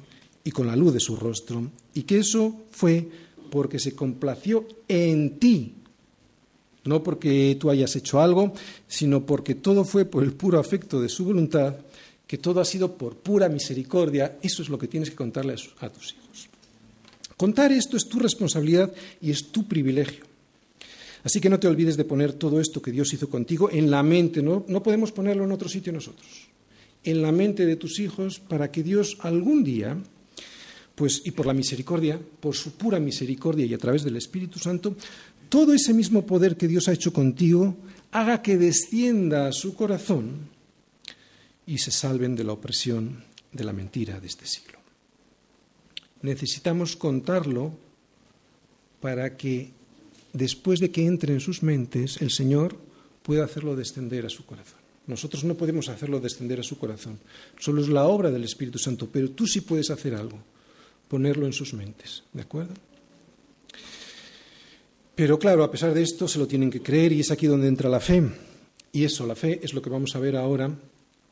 [0.42, 3.06] y con la luz de su rostro, y que eso fue
[3.50, 5.74] porque se complació en ti,
[6.84, 8.54] no porque tú hayas hecho algo,
[8.88, 11.76] sino porque todo fue por el puro afecto de su voluntad
[12.26, 15.90] que todo ha sido por pura misericordia, eso es lo que tienes que contarle a,
[15.90, 16.48] tus hijos.
[17.36, 20.24] Contar esto es tu responsabilidad y es tu privilegio.
[21.22, 24.02] Así que no te olvides de poner todo esto que Dios hizo contigo en la
[24.02, 26.48] mente, no, no podemos ponerlo en otro sitio nosotros,
[27.02, 29.96] en la mente de tus hijos para que Dios algún día,
[30.94, 34.96] pues y por la misericordia, por su pura misericordia y a través del Espíritu Santo,
[35.48, 37.76] todo ese mismo poder que Dios ha hecho contigo
[38.12, 40.48] haga que descienda a su corazón
[41.66, 44.78] y se salven de la opresión de la mentira de este siglo.
[46.26, 47.70] Necesitamos contarlo
[48.98, 49.70] para que
[50.32, 52.74] después de que entre en sus mentes, el Señor
[53.22, 54.80] pueda hacerlo descender a su corazón.
[55.06, 57.20] Nosotros no podemos hacerlo descender a su corazón,
[57.60, 60.36] solo es la obra del Espíritu Santo, pero tú sí puedes hacer algo,
[61.06, 62.74] ponerlo en sus mentes, ¿de acuerdo?
[65.14, 67.68] Pero claro, a pesar de esto, se lo tienen que creer y es aquí donde
[67.68, 68.20] entra la fe.
[68.90, 70.76] Y eso, la fe, es lo que vamos a ver ahora,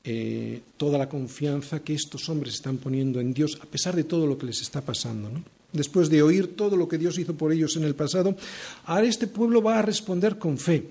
[0.07, 4.27] eh, toda la confianza que estos hombres están poniendo en Dios, a pesar de todo
[4.27, 5.31] lo que les está pasando.
[5.73, 8.37] Después de oír todo lo que Dios hizo por ellos en el pasado,
[8.85, 10.85] ahora este pueblo va a responder con fe.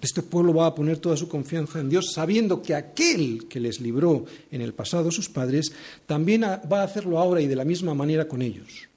[0.00, 3.80] Este pueblo va a poner toda su confianza en Dios, sabiendo que aquel que les
[3.80, 5.72] libró en el pasado sus padres,
[6.06, 8.88] también va a hacerlo ahora y de la misma manera con ellos.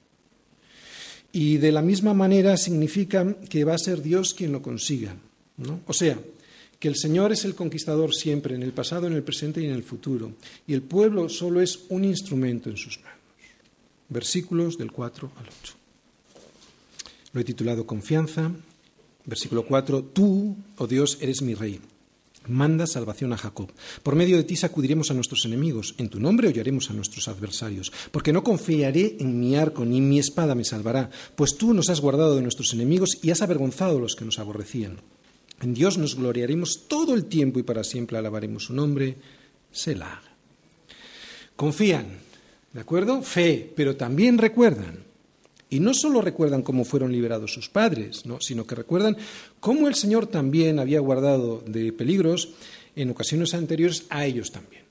[1.32, 5.14] Y de la misma manera significa que va a ser Dios quien lo consiga.
[5.56, 5.80] ¿no?
[5.86, 6.18] O sea,
[6.82, 9.72] que el Señor es el conquistador siempre, en el pasado, en el presente y en
[9.72, 10.32] el futuro.
[10.66, 13.20] Y el pueblo solo es un instrumento en sus manos.
[14.08, 15.74] Versículos del 4 al 8.
[17.34, 18.50] Lo he titulado Confianza.
[19.24, 20.02] Versículo 4.
[20.06, 21.78] Tú, oh Dios, eres mi rey.
[22.48, 23.70] Manda salvación a Jacob.
[24.02, 27.92] Por medio de ti sacudiremos a nuestros enemigos, en tu nombre hollaremos a nuestros adversarios,
[28.10, 32.00] porque no confiaré en mi arco, ni mi espada me salvará, pues tú nos has
[32.00, 34.98] guardado de nuestros enemigos y has avergonzado a los que nos aborrecían.
[35.62, 39.16] En Dios nos gloriaremos todo el tiempo y para siempre alabaremos su nombre,
[39.70, 40.20] Selah.
[41.54, 42.18] Confían,
[42.72, 43.22] ¿de acuerdo?
[43.22, 45.04] Fe, pero también recuerdan
[45.70, 49.16] y no solo recuerdan cómo fueron liberados sus padres, sino que recuerdan
[49.60, 52.50] cómo el Señor también había guardado de peligros
[52.96, 54.82] en ocasiones anteriores a ellos también.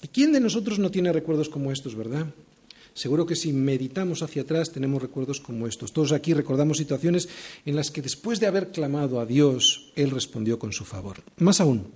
[0.00, 2.26] ¿Y quién de nosotros no tiene recuerdos como estos, verdad?
[2.96, 5.92] Seguro que si meditamos hacia atrás tenemos recuerdos como estos.
[5.92, 7.28] Todos aquí recordamos situaciones
[7.66, 11.18] en las que después de haber clamado a Dios, Él respondió con su favor.
[11.36, 11.88] Más aún,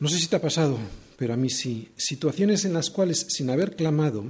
[0.00, 0.78] no sé si te ha pasado,
[1.16, 4.24] pero a mí sí, situaciones en las cuales sin haber clamado,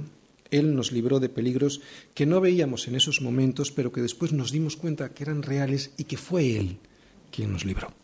[0.51, 1.81] él nos libró de peligros
[2.13, 5.91] que no veíamos en esos momentos, pero que después nos dimos cuenta que eran reales
[5.97, 6.77] y que fue Él
[7.31, 8.00] quien nos libró.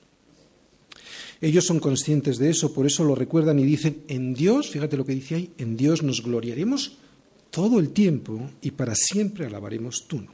[1.39, 5.05] Ellos son conscientes de eso, por eso lo recuerdan y dicen, en Dios, fíjate lo
[5.05, 6.97] que dice ahí, en Dios nos gloriaremos
[7.51, 10.33] todo el tiempo y para siempre alabaremos tu nombre.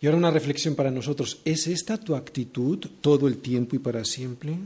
[0.00, 4.04] Y ahora una reflexión para nosotros, ¿es esta tu actitud todo el tiempo y para
[4.04, 4.58] siempre?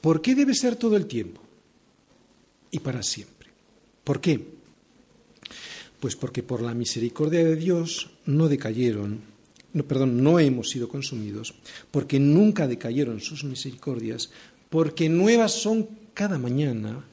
[0.00, 1.40] ¿Por qué debe ser todo el tiempo
[2.70, 3.48] y para siempre?
[4.02, 4.44] ¿Por qué?
[6.00, 9.22] Pues porque por la misericordia de Dios no decayeron,
[9.74, 11.54] no, perdón, no hemos sido consumidos,
[11.90, 14.30] porque nunca decayeron sus misericordias,
[14.70, 17.04] porque nuevas son cada mañana,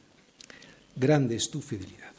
[0.96, 2.12] grande es tu fidelidad.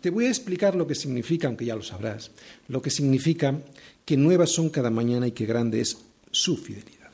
[0.00, 2.32] Te voy a explicar lo que significa, aunque ya lo sabrás,
[2.68, 3.60] lo que significa
[4.04, 5.98] que nuevas son cada mañana y que grande es
[6.32, 7.10] su fidelidad.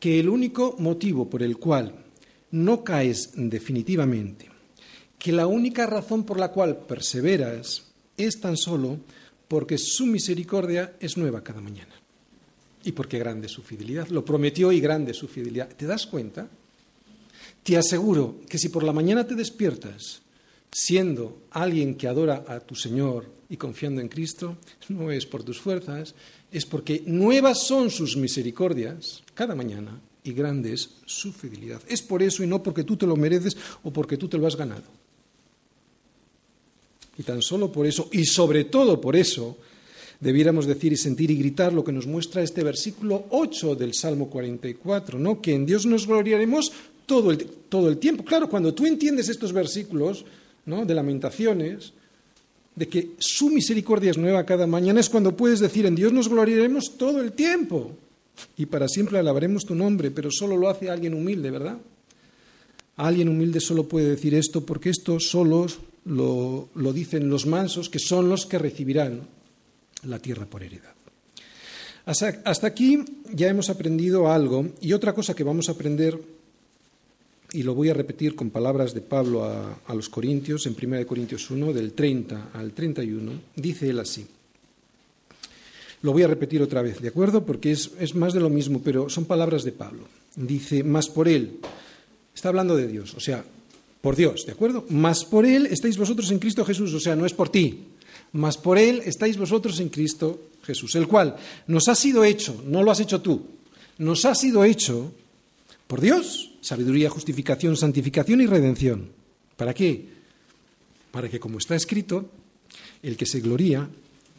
[0.00, 1.94] Que el único motivo por el cual
[2.50, 4.56] no caes definitivamente
[5.18, 7.84] que la única razón por la cual perseveras
[8.16, 8.98] es tan solo
[9.48, 11.94] porque su misericordia es nueva cada mañana
[12.84, 14.08] y porque grande es su fidelidad.
[14.08, 15.68] Lo prometió y grande es su fidelidad.
[15.68, 16.48] ¿Te das cuenta?
[17.62, 20.22] Te aseguro que si por la mañana te despiertas
[20.70, 24.56] siendo alguien que adora a tu Señor y confiando en Cristo,
[24.88, 26.14] no es por tus fuerzas,
[26.52, 31.80] es porque nuevas son sus misericordias cada mañana y grande es su fidelidad.
[31.88, 34.46] Es por eso y no porque tú te lo mereces o porque tú te lo
[34.46, 34.84] has ganado.
[37.18, 39.56] Y tan solo por eso, y sobre todo por eso,
[40.20, 44.28] debiéramos decir y sentir y gritar lo que nos muestra este versículo 8 del Salmo
[44.28, 45.40] 44, ¿no?
[45.40, 46.72] Que en Dios nos gloriaremos
[47.06, 47.38] todo el,
[47.68, 48.24] todo el tiempo.
[48.24, 50.24] Claro, cuando tú entiendes estos versículos,
[50.66, 50.84] ¿no?
[50.84, 51.92] De lamentaciones,
[52.74, 56.28] de que su misericordia es nueva cada mañana, es cuando puedes decir, en Dios nos
[56.28, 57.92] gloriaremos todo el tiempo
[58.56, 61.78] y para siempre alabaremos tu nombre, pero solo lo hace alguien humilde, ¿verdad?
[62.96, 65.66] Alguien humilde solo puede decir esto porque esto solo
[66.06, 69.22] lo, dicen los mansos, que son los que recibirán
[70.04, 70.94] la tierra por heredad.
[72.06, 76.18] Hasta, aquí ya hemos aprendido algo y otra cosa que vamos a aprender,
[77.52, 81.06] y lo voy a repetir con palabras de Pablo a, a los Corintios, en 1
[81.06, 84.26] Corintios 1, del 30 al 31, dice él así.
[86.02, 87.44] Lo voy a repetir otra vez, ¿de acuerdo?
[87.44, 90.04] Porque es, es más de lo mismo, pero son palabras de Pablo.
[90.36, 91.58] Dice, más por él
[92.36, 93.42] Está hablando de Dios, o sea,
[94.06, 94.86] por Dios, ¿de acuerdo?
[94.88, 97.88] Mas por Él estáis vosotros en Cristo Jesús, o sea, no es por ti,
[98.34, 101.34] mas por Él estáis vosotros en Cristo Jesús, el cual
[101.66, 103.44] nos ha sido hecho, no lo has hecho tú,
[103.98, 105.12] nos ha sido hecho
[105.88, 109.10] por Dios, sabiduría, justificación, santificación y redención.
[109.56, 110.06] ¿Para qué?
[111.10, 112.30] Para que, como está escrito,
[113.02, 113.90] el que se gloría,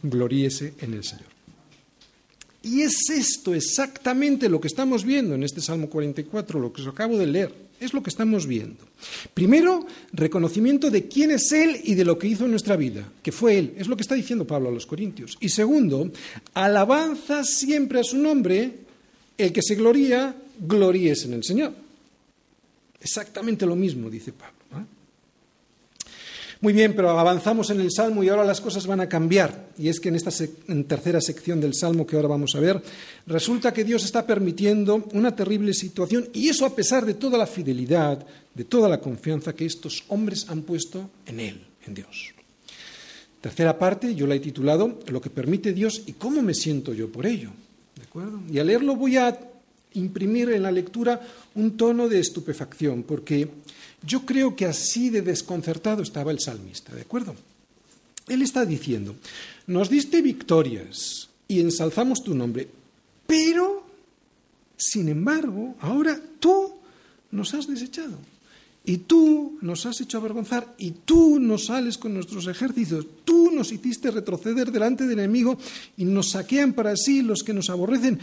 [0.01, 1.27] gloríese en el Señor.
[2.63, 6.87] Y es esto exactamente lo que estamos viendo en este Salmo 44, lo que os
[6.87, 7.66] acabo de leer.
[7.79, 8.83] Es lo que estamos viendo.
[9.33, 13.31] Primero, reconocimiento de quién es Él y de lo que hizo en nuestra vida, que
[13.31, 13.73] fue Él.
[13.77, 15.37] Es lo que está diciendo Pablo a los Corintios.
[15.39, 16.11] Y segundo,
[16.55, 18.73] alabanza siempre a su nombre,
[19.37, 21.73] el que se gloría, gloríes en el Señor.
[22.99, 24.56] Exactamente lo mismo, dice Pablo.
[26.59, 29.69] Muy bien, pero avanzamos en el Salmo y ahora las cosas van a cambiar.
[29.77, 30.31] Y es que en esta
[30.87, 32.81] tercera sección del Salmo que ahora vamos a ver,
[33.27, 37.45] resulta que Dios está permitiendo una terrible situación y eso a pesar de toda la
[37.45, 42.33] fidelidad, de toda la confianza que estos hombres han puesto en Él, en Dios.
[43.39, 47.11] Tercera parte, yo la he titulado Lo que permite Dios y cómo me siento yo
[47.11, 47.51] por ello.
[47.95, 48.41] ¿De acuerdo?
[48.51, 49.37] Y al leerlo voy a
[49.93, 51.21] imprimir en la lectura
[51.55, 53.47] un tono de estupefacción, porque
[54.07, 57.35] yo creo que así de desconcertado estaba el salmista, ¿de acuerdo?
[58.27, 59.15] Él está diciendo,
[59.67, 62.67] nos diste victorias y ensalzamos tu nombre,
[63.25, 63.83] pero,
[64.77, 66.71] sin embargo, ahora tú
[67.31, 68.17] nos has desechado.
[68.85, 73.73] Y tú nos has hecho avergonzar, y tú nos sales con nuestros ejércitos, tú nos
[73.73, 75.57] hiciste retroceder delante del enemigo,
[75.97, 78.17] y nos saquean para sí los que nos aborrecen.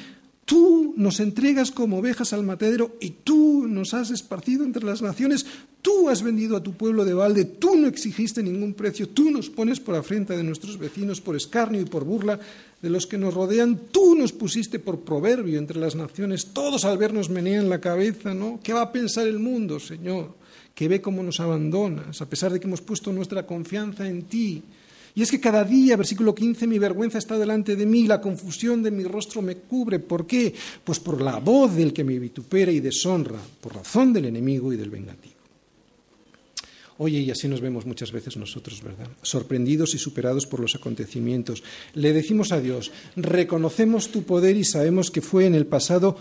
[0.45, 5.47] Tú nos entregas como ovejas al matadero y tú nos has esparcido entre las naciones.
[5.81, 9.51] Tú has vendido a tu pueblo de balde, tú no exigiste ningún precio, tú nos
[9.51, 12.41] pones por afrenta de nuestros vecinos, por escarnio y por burla
[12.81, 16.97] de los que nos rodean, tú nos pusiste por proverbio entre las naciones, todos al
[16.97, 18.61] vernos menean la cabeza, ¿no?
[18.63, 20.35] ¿Qué va a pensar el mundo, Señor?
[20.75, 24.63] Que ve cómo nos abandonas, a pesar de que hemos puesto nuestra confianza en ti.
[25.17, 28.83] Y es que cada día, versículo 15, mi vergüenza está delante de mí, la confusión
[28.83, 30.01] de mi rostro me cubre.
[30.01, 30.53] ¿Por qué?
[30.83, 34.77] Pues por la voz del que me vitupera y deshonra, por razón del enemigo y
[34.77, 35.35] del vengativo.
[36.99, 39.09] Oye, y así nos vemos muchas veces nosotros, ¿verdad?
[39.23, 41.63] Sorprendidos y superados por los acontecimientos.
[41.95, 46.17] Le decimos a Dios, reconocemos tu poder y sabemos que fue en el pasado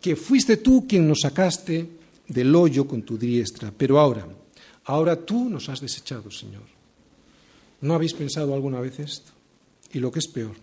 [0.00, 1.88] que fuiste tú quien nos sacaste
[2.28, 3.72] del hoyo con tu diestra.
[3.76, 4.26] Pero ahora,
[4.84, 6.75] ahora tú nos has desechado, Señor.
[7.80, 9.32] ¿No habéis pensado alguna vez esto?
[9.92, 10.56] Y lo que es peor,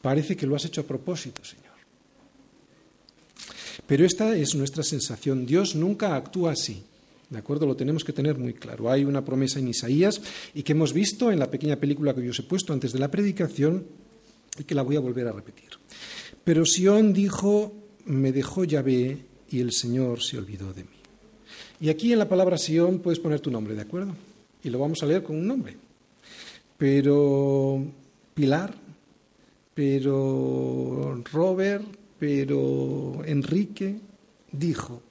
[0.00, 1.68] parece que lo has hecho a propósito, Señor.
[3.86, 5.46] Pero esta es nuestra sensación.
[5.46, 6.82] Dios nunca actúa así.
[7.30, 7.66] ¿De acuerdo?
[7.66, 8.90] Lo tenemos que tener muy claro.
[8.90, 10.20] Hay una promesa en Isaías
[10.54, 12.98] y que hemos visto en la pequeña película que yo os he puesto antes de
[12.98, 13.86] la predicación
[14.58, 15.70] y que la voy a volver a repetir.
[16.44, 17.74] Pero Sión dijo,
[18.06, 20.98] me dejó Yahvé y el Señor se olvidó de mí.
[21.80, 24.14] Y aquí en la palabra Sión puedes poner tu nombre, ¿de acuerdo?
[24.62, 25.76] Y lo vamos a leer con un nombre.
[26.78, 27.84] Pero
[28.34, 28.72] Pilar,
[29.74, 31.84] pero Robert,
[32.18, 33.98] pero Enrique
[34.52, 35.02] dijo,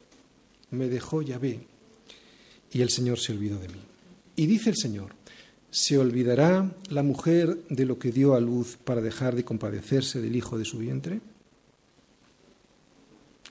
[0.71, 1.59] me dejó Yahvé
[2.71, 3.81] y el Señor se olvidó de mí.
[4.37, 5.11] Y dice el Señor,
[5.69, 10.35] ¿se olvidará la mujer de lo que dio a luz para dejar de compadecerse del
[10.35, 11.19] hijo de su vientre?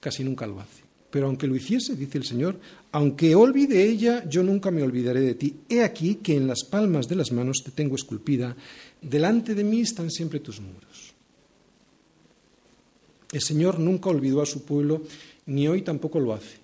[0.01, 0.86] Casi nunca lo hace.
[1.11, 2.59] Pero aunque lo hiciese, dice el Señor,
[2.93, 5.55] aunque olvide ella, yo nunca me olvidaré de ti.
[5.69, 8.57] He aquí que en las palmas de las manos te tengo esculpida,
[9.01, 11.15] delante de mí están siempre tus muros.
[13.33, 15.03] El Señor nunca olvidó a su pueblo,
[15.47, 16.57] ni hoy tampoco lo hace.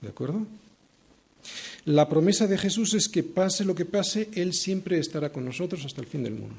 [0.00, 0.46] ¿De acuerdo?
[1.84, 5.84] La promesa de Jesús es que pase lo que pase, Él siempre estará con nosotros
[5.84, 6.56] hasta el fin del mundo.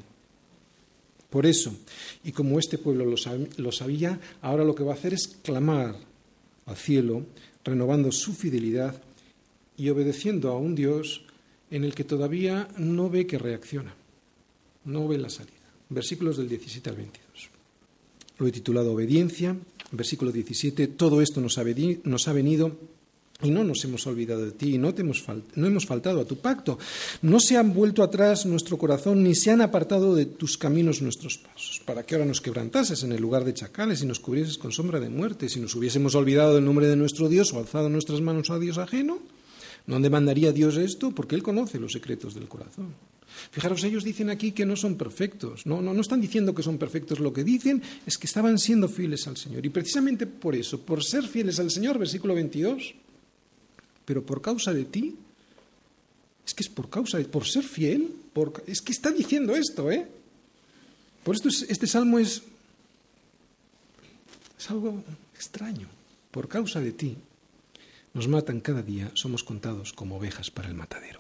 [1.30, 1.76] Por eso,
[2.24, 5.96] y como este pueblo lo sabía, ahora lo que va a hacer es clamar
[6.68, 7.26] al cielo,
[7.64, 9.02] renovando su fidelidad
[9.76, 11.24] y obedeciendo a un Dios
[11.72, 13.96] en el que todavía no ve que reacciona,
[14.86, 15.54] no ve la salida.
[15.90, 17.50] Versículos del 17 al 22.
[18.40, 19.56] Lo he titulado Obediencia,
[19.92, 21.64] versículo 17, todo esto nos ha,
[22.34, 22.78] venido
[23.42, 25.24] y no nos hemos olvidado de ti, no, te hemos
[25.56, 26.80] no hemos faltado a tu pacto.
[27.22, 31.38] No se han vuelto atrás nuestro corazón, ni se han apartado de tus caminos nuestros
[31.38, 31.82] pasos.
[31.86, 35.00] Para que ahora nos quebrantases en el lugar de chacales y nos cubrieses con sombra
[35.00, 38.50] de muerte, si nos hubiésemos olvidado del nombre de nuestro Dios o alzado nuestras manos
[38.50, 39.20] a Dios ajeno.
[39.86, 41.12] ¿Dónde mandaría Dios esto?
[41.12, 42.94] Porque Él conoce los secretos del corazón.
[43.52, 45.66] Fijaros, ellos dicen aquí que no son perfectos.
[45.66, 47.20] No, no, no están diciendo que son perfectos.
[47.20, 49.66] Lo que dicen es que estaban siendo fieles al Señor.
[49.66, 52.96] Y precisamente por eso, por ser fieles al Señor, versículo 22,
[54.08, 55.14] pero por causa de ti.
[56.48, 59.92] Es que es por causa de, por ser fiel, por, es que está diciendo esto,
[59.92, 60.08] ¿eh?
[61.26, 62.42] Por esto este salmo es,
[64.58, 65.04] es algo
[65.36, 65.90] extraño.
[66.32, 67.18] Por causa de ti,
[68.14, 71.20] nos matan cada día, somos contados como ovejas para el matadero.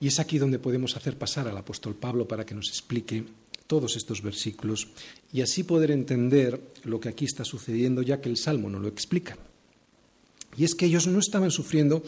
[0.00, 3.22] Y es aquí donde podemos hacer pasar al apóstol Pablo para que nos explique
[3.68, 4.88] todos estos versículos
[5.32, 8.88] y así poder entender lo que aquí está sucediendo, ya que el Salmo no lo
[8.88, 9.38] explica.
[10.56, 12.02] Y es que ellos no estaban sufriendo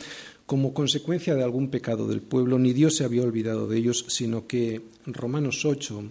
[0.47, 4.47] como consecuencia de algún pecado del pueblo, ni Dios se había olvidado de ellos, sino
[4.47, 6.03] que Romanos 8,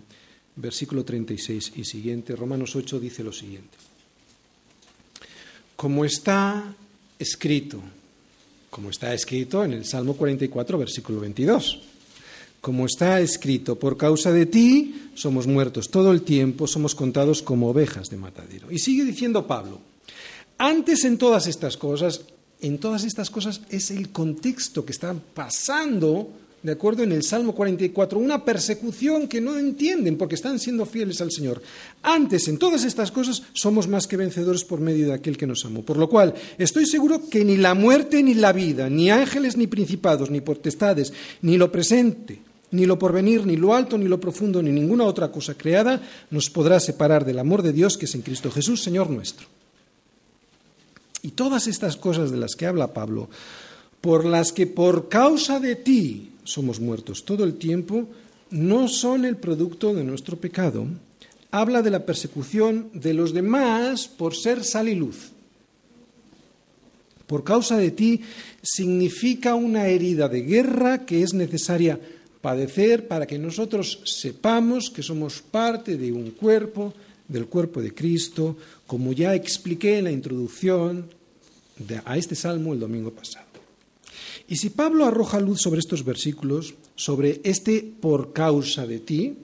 [0.55, 3.77] versículo 36 y siguiente, Romanos 8 dice lo siguiente.
[5.75, 6.75] Como está
[7.19, 7.81] escrito,
[8.69, 11.81] como está escrito en el Salmo 44, versículo 22.
[12.59, 17.69] Como está escrito, por causa de ti somos muertos todo el tiempo, somos contados como
[17.69, 18.71] ovejas de matadero.
[18.71, 19.81] Y sigue diciendo Pablo,
[20.57, 22.21] antes en todas estas cosas,
[22.61, 26.29] en todas estas cosas es el contexto que está pasando
[26.63, 31.19] de acuerdo en el Salmo 44, una persecución que no entienden porque están siendo fieles
[31.19, 31.61] al Señor.
[32.01, 35.65] Antes, en todas estas cosas, somos más que vencedores por medio de aquel que nos
[35.65, 35.81] amó.
[35.83, 39.67] Por lo cual, estoy seguro que ni la muerte ni la vida, ni ángeles ni
[39.67, 42.39] principados, ni potestades, ni lo presente,
[42.71, 46.01] ni lo porvenir, ni lo alto, ni lo profundo, ni ninguna otra cosa creada
[46.31, 49.47] nos podrá separar del amor de Dios que es en Cristo Jesús, Señor nuestro.
[51.23, 53.29] Y todas estas cosas de las que habla Pablo,
[54.01, 58.07] por las que por causa de ti somos muertos todo el tiempo,
[58.51, 60.85] no son el producto de nuestro pecado.
[61.49, 65.31] Habla de la persecución de los demás por ser sal y luz.
[67.25, 68.21] Por causa de ti
[68.61, 71.99] significa una herida de guerra que es necesaria
[72.41, 76.93] padecer para que nosotros sepamos que somos parte de un cuerpo,
[77.27, 81.09] del cuerpo de Cristo, como ya expliqué en la introducción
[82.05, 83.47] a este salmo el domingo pasado.
[84.47, 89.37] Y si Pablo arroja luz sobre estos versículos, sobre este por causa de ti,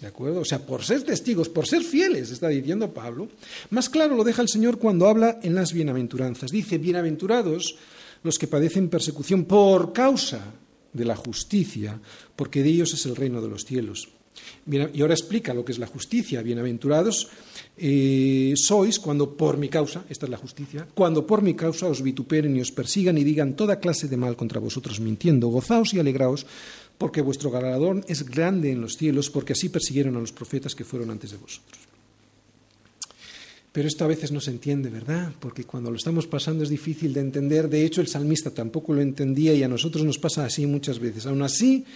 [0.00, 0.40] ¿de acuerdo?
[0.40, 3.28] O sea, por ser testigos, por ser fieles, está diciendo Pablo,
[3.70, 6.50] más claro lo deja el Señor cuando habla en las bienaventuranzas.
[6.50, 7.76] Dice, bienaventurados
[8.22, 10.52] los que padecen persecución por causa
[10.92, 11.98] de la justicia,
[12.36, 14.08] porque de ellos es el reino de los cielos.
[14.70, 16.42] Y ahora explica lo que es la justicia.
[16.42, 17.28] Bienaventurados
[17.76, 22.02] eh, sois cuando por mi causa, esta es la justicia, cuando por mi causa os
[22.02, 25.48] vituperen y os persigan y digan toda clase de mal contra vosotros mintiendo.
[25.48, 26.46] Gozaos y alegraos,
[26.98, 30.84] porque vuestro galardón es grande en los cielos, porque así persiguieron a los profetas que
[30.84, 31.80] fueron antes de vosotros.
[33.72, 35.32] Pero esto a veces no se entiende, ¿verdad?
[35.40, 37.70] Porque cuando lo estamos pasando es difícil de entender.
[37.70, 41.24] De hecho, el salmista tampoco lo entendía y a nosotros nos pasa así muchas veces.
[41.24, 41.86] Aún así,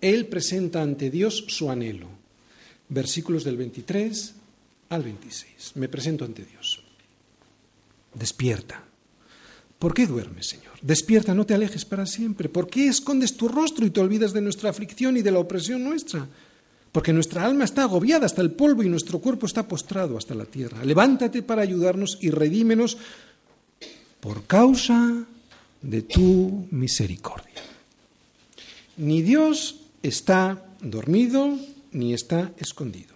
[0.00, 2.08] él presenta ante Dios su anhelo.
[2.88, 4.34] Versículos del 23
[4.90, 5.72] al 26.
[5.76, 6.82] Me presento ante Dios.
[8.14, 8.82] Despierta.
[9.78, 10.72] ¿Por qué duermes, Señor?
[10.80, 12.48] Despierta, no te alejes para siempre.
[12.48, 15.84] ¿Por qué escondes tu rostro y te olvidas de nuestra aflicción y de la opresión
[15.84, 16.26] nuestra?
[16.92, 20.46] Porque nuestra alma está agobiada hasta el polvo y nuestro cuerpo está postrado hasta la
[20.46, 20.82] tierra.
[20.82, 22.96] Levántate para ayudarnos y redímenos
[24.20, 25.26] por causa
[25.82, 27.62] de tu misericordia.
[28.96, 31.58] Ni Dios está dormido
[31.92, 33.14] ni está escondido.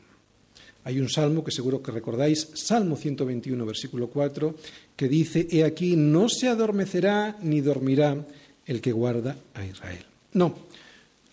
[0.84, 4.54] Hay un salmo que seguro que recordáis, Salmo 121, versículo 4,
[4.96, 8.26] que dice, He aquí, no se adormecerá ni dormirá
[8.64, 10.04] el que guarda a Israel.
[10.32, 10.56] No,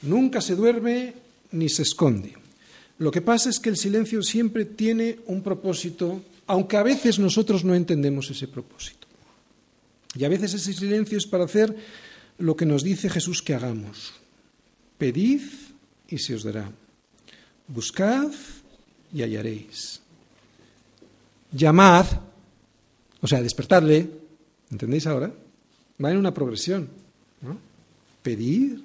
[0.01, 1.13] nunca se duerme
[1.51, 2.33] ni se esconde.
[2.99, 7.63] Lo que pasa es que el silencio siempre tiene un propósito, aunque a veces nosotros
[7.63, 9.07] no entendemos ese propósito.
[10.15, 11.75] Y a veces ese silencio es para hacer
[12.39, 14.13] lo que nos dice Jesús que hagamos.
[14.97, 15.41] Pedid
[16.09, 16.71] y se os dará.
[17.67, 18.31] Buscad
[19.13, 20.01] y hallaréis.
[21.51, 22.05] Llamad,
[23.21, 24.09] o sea, despertadle,
[24.71, 25.31] ¿entendéis ahora?
[26.03, 26.89] Va en una progresión.
[27.41, 27.57] ¿no?
[28.21, 28.79] Pedid,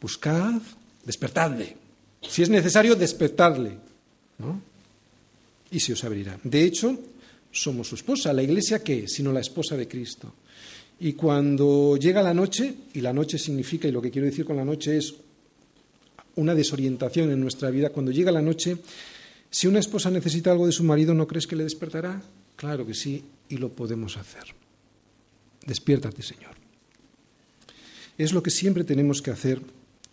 [0.00, 0.60] buscad,
[1.04, 1.76] despertadle.
[2.22, 3.78] Si es necesario, despertadle.
[4.38, 4.60] ¿no?
[5.70, 6.38] Y se os abrirá.
[6.44, 6.98] De hecho,
[7.50, 8.32] somos su esposa.
[8.32, 9.08] ¿La iglesia qué?
[9.08, 10.32] Sino la esposa de Cristo.
[11.00, 14.56] Y cuando llega la noche, y la noche significa, y lo que quiero decir con
[14.56, 15.14] la noche es
[16.36, 18.78] una desorientación en nuestra vida, cuando llega la noche,
[19.50, 22.22] si una esposa necesita algo de su marido, ¿no crees que le despertará?
[22.56, 24.44] Claro que sí, y lo podemos hacer.
[25.66, 26.54] Despiértate, Señor.
[28.18, 29.60] Es lo que siempre tenemos que hacer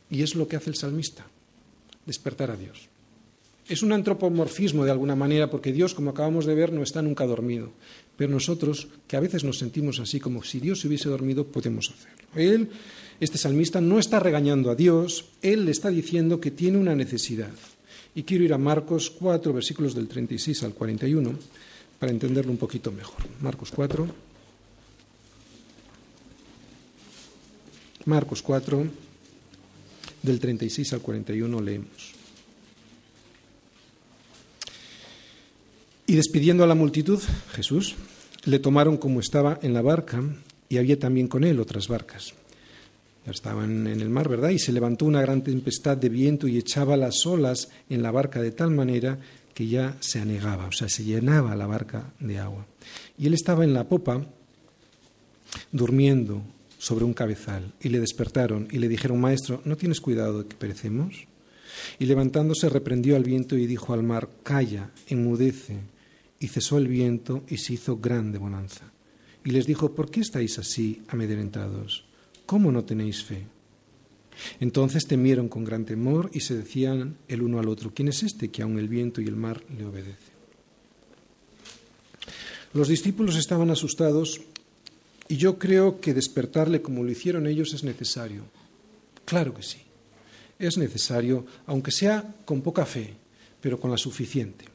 [0.09, 1.25] y es lo que hace el salmista,
[2.05, 2.89] despertar a Dios.
[3.67, 7.25] Es un antropomorfismo de alguna manera porque Dios, como acabamos de ver, no está nunca
[7.25, 7.71] dormido.
[8.19, 11.89] Pero nosotros, que a veces nos sentimos así como si Dios se hubiese dormido, podemos
[11.89, 12.27] hacerlo.
[12.35, 12.69] Él,
[13.21, 17.53] este salmista, no está regañando a Dios, él le está diciendo que tiene una necesidad.
[18.13, 21.31] Y quiero ir a Marcos 4, versículos del 36 al 41,
[21.97, 23.23] para entenderlo un poquito mejor.
[23.39, 24.05] Marcos 4.
[28.03, 28.85] Marcos 4,
[30.23, 32.18] del 36 al 41 leemos.
[36.09, 37.19] Y despidiendo a la multitud,
[37.51, 37.93] Jesús
[38.45, 40.23] le tomaron como estaba en la barca
[40.67, 42.33] y había también con él otras barcas.
[43.27, 44.49] Ya estaban en el mar, ¿verdad?
[44.49, 48.41] Y se levantó una gran tempestad de viento y echaba las olas en la barca
[48.41, 49.19] de tal manera
[49.53, 52.65] que ya se anegaba, o sea, se llenaba la barca de agua.
[53.19, 54.25] Y él estaba en la popa,
[55.71, 56.41] durmiendo
[56.79, 60.55] sobre un cabezal, y le despertaron y le dijeron, Maestro, ¿no tienes cuidado de que
[60.55, 61.27] perecemos?
[61.99, 65.98] Y levantándose reprendió al viento y dijo al mar, Calla, enmudece.
[66.39, 68.91] Y cesó el viento y se hizo grande bonanza.
[69.43, 72.05] Y les dijo, ¿por qué estáis así amedrentados?
[72.45, 73.45] ¿Cómo no tenéis fe?
[74.59, 78.49] Entonces temieron con gran temor y se decían el uno al otro, ¿quién es este
[78.49, 80.39] que aun el viento y el mar le obedece?
[82.73, 84.41] Los discípulos estaban asustados
[85.27, 88.43] y yo creo que despertarle como lo hicieron ellos es necesario.
[89.25, 89.79] Claro que sí.
[90.57, 93.13] Es necesario, aunque sea con poca fe,
[93.61, 94.65] pero con la suficiente.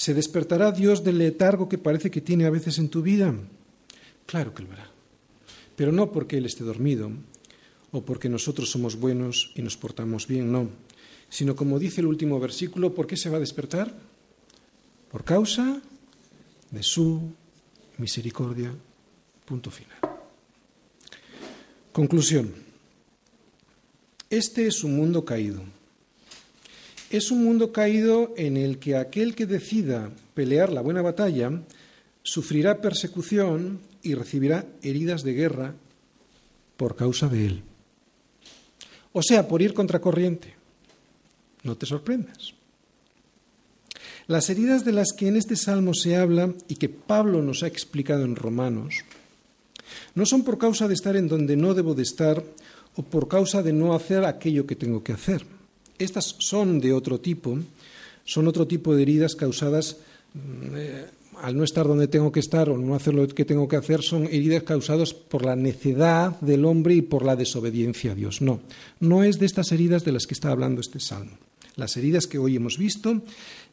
[0.00, 3.34] ¿Se despertará Dios del letargo que parece que tiene a veces en tu vida?
[4.24, 4.90] Claro que lo hará.
[5.76, 7.12] Pero no porque Él esté dormido,
[7.92, 10.70] o porque nosotros somos buenos y nos portamos bien, no,
[11.28, 13.92] sino como dice el último versículo, ¿por qué se va a despertar?
[15.10, 15.82] Por causa
[16.70, 17.20] de su
[17.98, 18.72] misericordia.
[19.44, 19.98] Punto final.
[21.92, 22.54] Conclusión.
[24.30, 25.60] Este es un mundo caído.
[27.10, 31.50] Es un mundo caído en el que aquel que decida pelear la buena batalla
[32.22, 35.74] sufrirá persecución y recibirá heridas de guerra
[36.76, 37.62] por causa de él.
[39.12, 40.54] O sea, por ir contracorriente.
[41.64, 42.54] No te sorprendas.
[44.28, 47.66] Las heridas de las que en este salmo se habla y que Pablo nos ha
[47.66, 48.94] explicado en Romanos
[50.14, 52.44] no son por causa de estar en donde no debo de estar
[52.94, 55.44] o por causa de no hacer aquello que tengo que hacer.
[56.00, 57.58] Estas son de otro tipo,
[58.24, 59.98] son otro tipo de heridas causadas
[60.34, 61.04] mm, eh,
[61.42, 64.02] al no estar donde tengo que estar o no hacer lo que tengo que hacer,
[64.02, 68.42] son heridas causadas por la necedad del hombre y por la desobediencia a Dios.
[68.42, 68.60] No,
[69.00, 71.38] no es de estas heridas de las que está hablando este salmo.
[71.76, 73.22] Las heridas que hoy hemos visto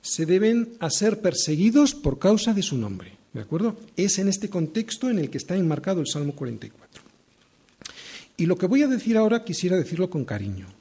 [0.01, 3.11] se deben a ser perseguidos por causa de su nombre.
[3.33, 3.75] ¿De acuerdo?
[3.97, 7.03] Es en este contexto en el que está enmarcado el Salmo 44.
[8.37, 10.76] Y lo que voy a decir ahora quisiera decirlo con cariño.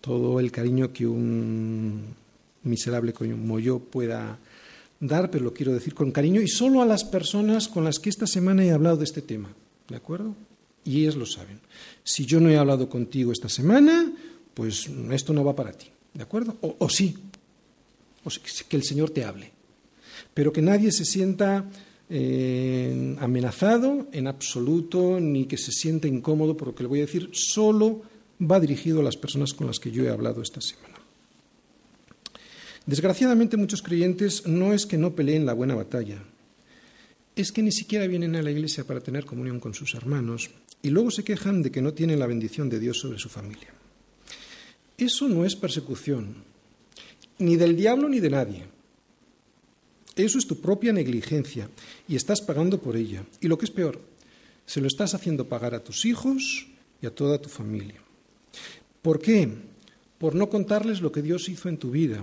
[0.00, 2.14] Todo el cariño que un
[2.62, 4.38] miserable como yo pueda
[5.00, 8.10] dar, pero lo quiero decir con cariño, y solo a las personas con las que
[8.10, 9.50] esta semana he hablado de este tema,
[9.88, 10.34] ¿de acuerdo?
[10.84, 11.60] Y ellas lo saben.
[12.02, 14.12] Si yo no he hablado contigo esta semana,
[14.54, 16.56] pues esto no va para ti, ¿de acuerdo?
[16.60, 17.16] O, sí,
[18.24, 18.30] o
[18.68, 19.52] que el Señor te hable,
[20.34, 21.64] pero que nadie se sienta
[22.10, 27.06] eh, amenazado en absoluto, ni que se sienta incómodo por lo que le voy a
[27.06, 28.02] decir, solo
[28.40, 30.94] va dirigido a las personas con las que yo he hablado esta semana.
[32.86, 36.22] Desgraciadamente muchos creyentes no es que no peleen la buena batalla,
[37.36, 40.50] es que ni siquiera vienen a la iglesia para tener comunión con sus hermanos
[40.82, 43.74] y luego se quejan de que no tienen la bendición de Dios sobre su familia.
[44.96, 46.36] Eso no es persecución,
[47.38, 48.64] ni del diablo ni de nadie.
[50.16, 51.68] Eso es tu propia negligencia
[52.08, 53.24] y estás pagando por ella.
[53.40, 54.00] Y lo que es peor,
[54.66, 56.66] se lo estás haciendo pagar a tus hijos
[57.00, 58.02] y a toda tu familia.
[59.08, 59.48] ¿Por qué?
[60.18, 62.22] Por no contarles lo que Dios hizo en tu vida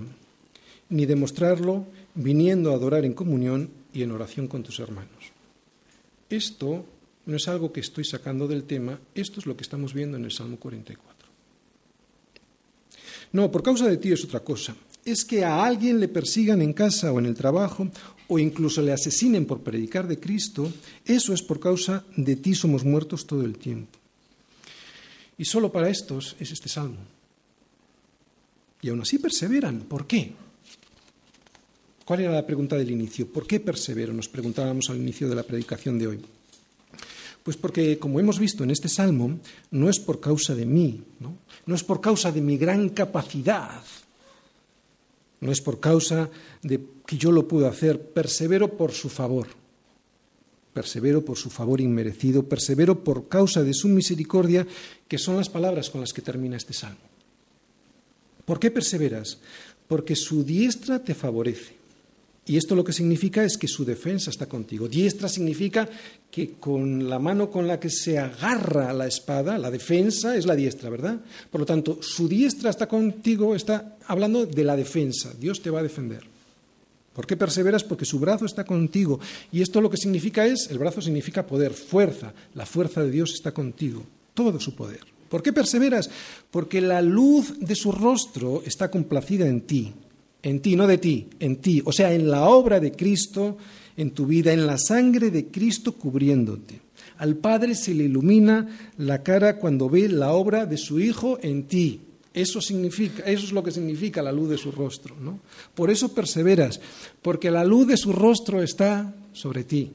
[0.89, 5.33] ni demostrarlo viniendo a adorar en comunión y en oración con tus hermanos.
[6.29, 6.85] Esto
[7.25, 10.25] no es algo que estoy sacando del tema, esto es lo que estamos viendo en
[10.25, 11.27] el Salmo 44.
[13.31, 14.75] No, por causa de ti es otra cosa.
[15.03, 17.89] Es que a alguien le persigan en casa o en el trabajo
[18.27, 20.71] o incluso le asesinen por predicar de Cristo,
[21.03, 24.04] eso es por causa de ti somos muertos todo el tiempo.
[25.37, 26.97] Y solo para estos es este salmo.
[28.81, 29.81] Y aún así perseveran.
[29.81, 30.33] ¿Por qué?
[32.05, 33.27] ¿Cuál era la pregunta del inicio?
[33.27, 34.13] ¿Por qué persevero?
[34.13, 36.19] Nos preguntábamos al inicio de la predicación de hoy.
[37.43, 39.39] Pues porque, como hemos visto en este salmo,
[39.71, 41.37] no es por causa de mí, ¿no?
[41.65, 43.83] no es por causa de mi gran capacidad,
[45.41, 46.29] no es por causa
[46.61, 49.47] de que yo lo puedo hacer, persevero por su favor,
[50.75, 54.67] persevero por su favor inmerecido, persevero por causa de su misericordia,
[55.07, 56.99] que son las palabras con las que termina este salmo.
[58.43, 59.39] ¿Por qué perseveras?
[59.87, 61.75] Porque su diestra te favorece.
[62.45, 64.89] Y esto lo que significa es que su defensa está contigo.
[64.89, 65.87] Diestra significa
[66.29, 70.57] que con la mano con la que se agarra la espada, la defensa es la
[70.57, 71.21] diestra, ¿verdad?
[71.49, 75.33] Por lo tanto, su diestra está contigo, está hablando de la defensa.
[75.39, 76.34] Dios te va a defender.
[77.15, 77.83] ¿Por qué perseveras?
[77.83, 79.19] Porque su brazo está contigo.
[79.51, 82.33] Y esto lo que significa es, el brazo significa poder, fuerza.
[82.53, 84.03] La fuerza de Dios está contigo,
[84.33, 85.01] todo su poder.
[85.29, 86.09] ¿Por qué perseveras?
[86.51, 89.93] Porque la luz de su rostro está complacida en ti
[90.45, 93.57] en ti, no de ti, en ti, o sea, en la obra de Cristo,
[93.97, 96.81] en tu vida, en la sangre de Cristo cubriéndote.
[97.17, 101.63] Al Padre se le ilumina la cara cuando ve la obra de su Hijo en
[101.63, 101.99] ti.
[102.35, 105.39] Eso significa, eso es lo que significa la luz de su rostro, ¿no?
[105.73, 106.81] Por eso perseveras,
[107.21, 109.93] porque la luz de su rostro está sobre ti.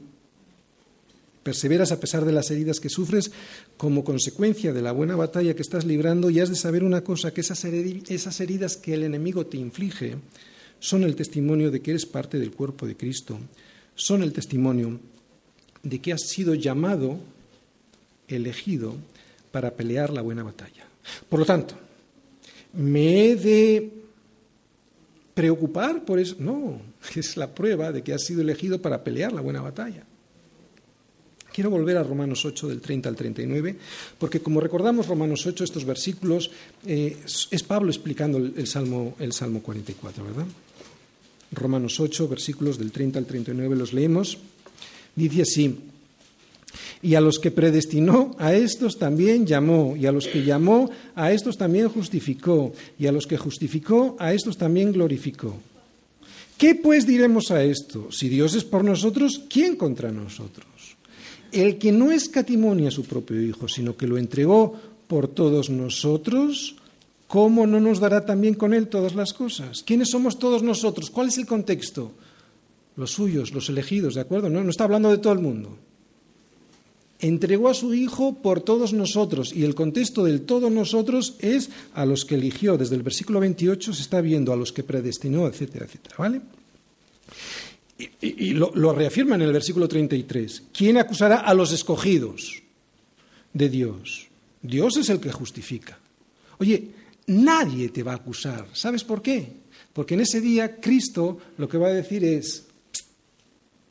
[1.42, 3.30] Perseveras a pesar de las heridas que sufres
[3.76, 7.34] como consecuencia de la buena batalla que estás librando y has de saber una cosa,
[7.34, 10.16] que esas heridas que el enemigo te inflige
[10.78, 13.38] son el testimonio de que eres parte del cuerpo de Cristo,
[13.94, 14.98] son el testimonio
[15.82, 17.18] de que has sido llamado,
[18.28, 18.94] elegido
[19.52, 20.86] para pelear la buena batalla.
[21.28, 21.74] Por lo tanto,
[22.72, 23.90] ¿me he de
[25.34, 26.36] preocupar por eso?
[26.38, 26.80] No,
[27.14, 30.04] es la prueba de que has sido elegido para pelear la buena batalla.
[31.52, 33.76] Quiero volver a Romanos 8 del 30 al 39,
[34.18, 36.50] porque como recordamos Romanos 8, estos versículos,
[36.86, 40.46] eh, es Pablo explicando el, Salmo, el Salmo 44, ¿verdad?
[41.52, 44.38] Romanos 8, versículos del 30 al 39, los leemos.
[45.16, 45.76] Dice así,
[47.02, 51.32] y a los que predestinó, a estos también llamó, y a los que llamó, a
[51.32, 55.54] estos también justificó, y a los que justificó, a estos también glorificó.
[56.58, 58.12] ¿Qué pues diremos a esto?
[58.12, 60.66] Si Dios es por nosotros, ¿quién contra nosotros?
[61.52, 64.76] El que no escatimó a su propio Hijo, sino que lo entregó
[65.08, 66.76] por todos nosotros,
[67.26, 69.82] ¿cómo no nos dará también con Él todas las cosas?
[69.82, 71.10] ¿Quiénes somos todos nosotros?
[71.10, 72.12] ¿Cuál es el contexto?
[72.96, 74.50] Los suyos, los elegidos, ¿de acuerdo?
[74.50, 75.78] No está hablando de todo el mundo
[77.20, 79.52] entregó a su Hijo por todos nosotros.
[79.54, 82.76] Y el contexto del todos nosotros es a los que eligió.
[82.76, 86.16] Desde el versículo 28 se está viendo a los que predestinó, etcétera, etcétera.
[86.18, 86.40] ¿Vale?
[88.20, 90.62] Y, lo, lo, reafirma en el versículo 33.
[90.72, 92.62] ¿Quién acusará a los escogidos
[93.52, 94.28] de Dios?
[94.62, 95.98] Dios es el que justifica.
[96.58, 96.88] Oye,
[97.26, 98.68] nadie te va a acusar.
[98.72, 99.60] ¿Sabes por qué?
[99.92, 102.66] Porque en ese día Cristo lo que va a decir es,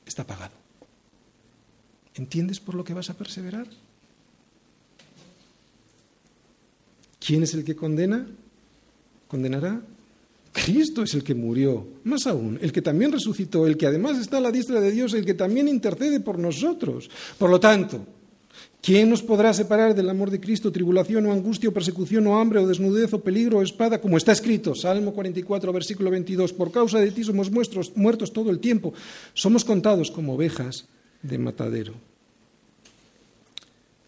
[0.06, 0.59] está pagado.
[2.20, 3.66] ¿Entiendes por lo que vas a perseverar?
[7.18, 8.28] ¿Quién es el que condena?
[9.30, 9.82] ¿Condenará?
[10.52, 14.38] Cristo es el que murió, más aún, el que también resucitó, el que además está
[14.38, 17.10] a la diestra de Dios, el que también intercede por nosotros.
[17.38, 18.06] Por lo tanto,
[18.82, 20.74] ¿quién nos podrá separar del amor de Cristo?
[20.74, 24.34] Tribulación o angustia o persecución o hambre o desnudez o peligro o espada, como está
[24.34, 28.94] escrito, Salmo 44, versículo 22, por causa de ti somos muertos todo el tiempo,
[29.34, 30.86] somos contados como ovejas
[31.24, 32.09] de matadero.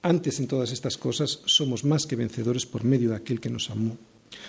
[0.01, 3.69] Antes en todas estas cosas somos más que vencedores por medio de aquel que nos
[3.69, 3.97] amó.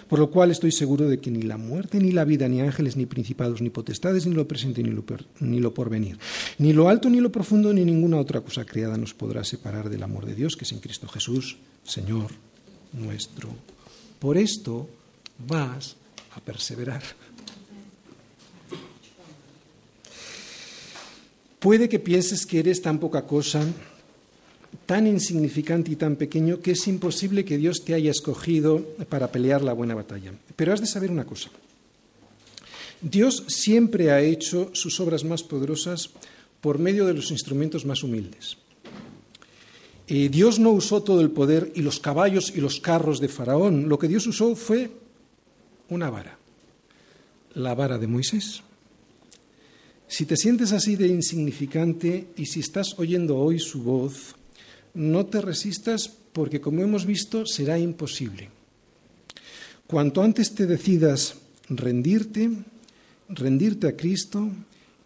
[0.08, 2.96] Por lo cual estoy seguro de que ni la muerte, ni la vida, ni ángeles,
[2.96, 5.04] ni principados, ni potestades, ni lo presente, ni lo,
[5.40, 6.18] ni lo porvenir,
[6.58, 10.02] ni lo alto, ni lo profundo, ni ninguna otra cosa creada nos podrá separar del
[10.02, 12.30] amor de Dios que es en Cristo Jesús, Señor
[12.92, 13.48] nuestro.
[14.18, 14.88] Por esto
[15.38, 15.96] vas
[16.36, 17.02] a perseverar.
[21.58, 23.64] Puede que pienses que eres tan poca cosa,
[24.86, 29.62] tan insignificante y tan pequeño, que es imposible que Dios te haya escogido para pelear
[29.62, 30.32] la buena batalla.
[30.56, 31.50] Pero has de saber una cosa.
[33.00, 36.10] Dios siempre ha hecho sus obras más poderosas
[36.60, 38.56] por medio de los instrumentos más humildes.
[40.06, 43.88] Eh, Dios no usó todo el poder y los caballos y los carros de Faraón.
[43.88, 44.90] Lo que Dios usó fue
[45.88, 46.38] una vara,
[47.54, 48.62] la vara de Moisés.
[50.06, 54.36] Si te sientes así de insignificante y si estás oyendo hoy su voz,
[54.94, 58.50] no te resistas porque, como hemos visto, será imposible.
[59.86, 61.36] Cuanto antes te decidas
[61.68, 62.50] rendirte,
[63.28, 64.48] rendirte a Cristo,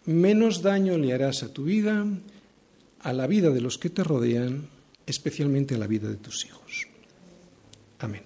[0.07, 2.07] menos daño le harás a tu vida,
[3.01, 4.69] a la vida de los que te rodean,
[5.07, 6.87] especialmente a la vida de tus hijos.
[7.99, 8.26] Amén.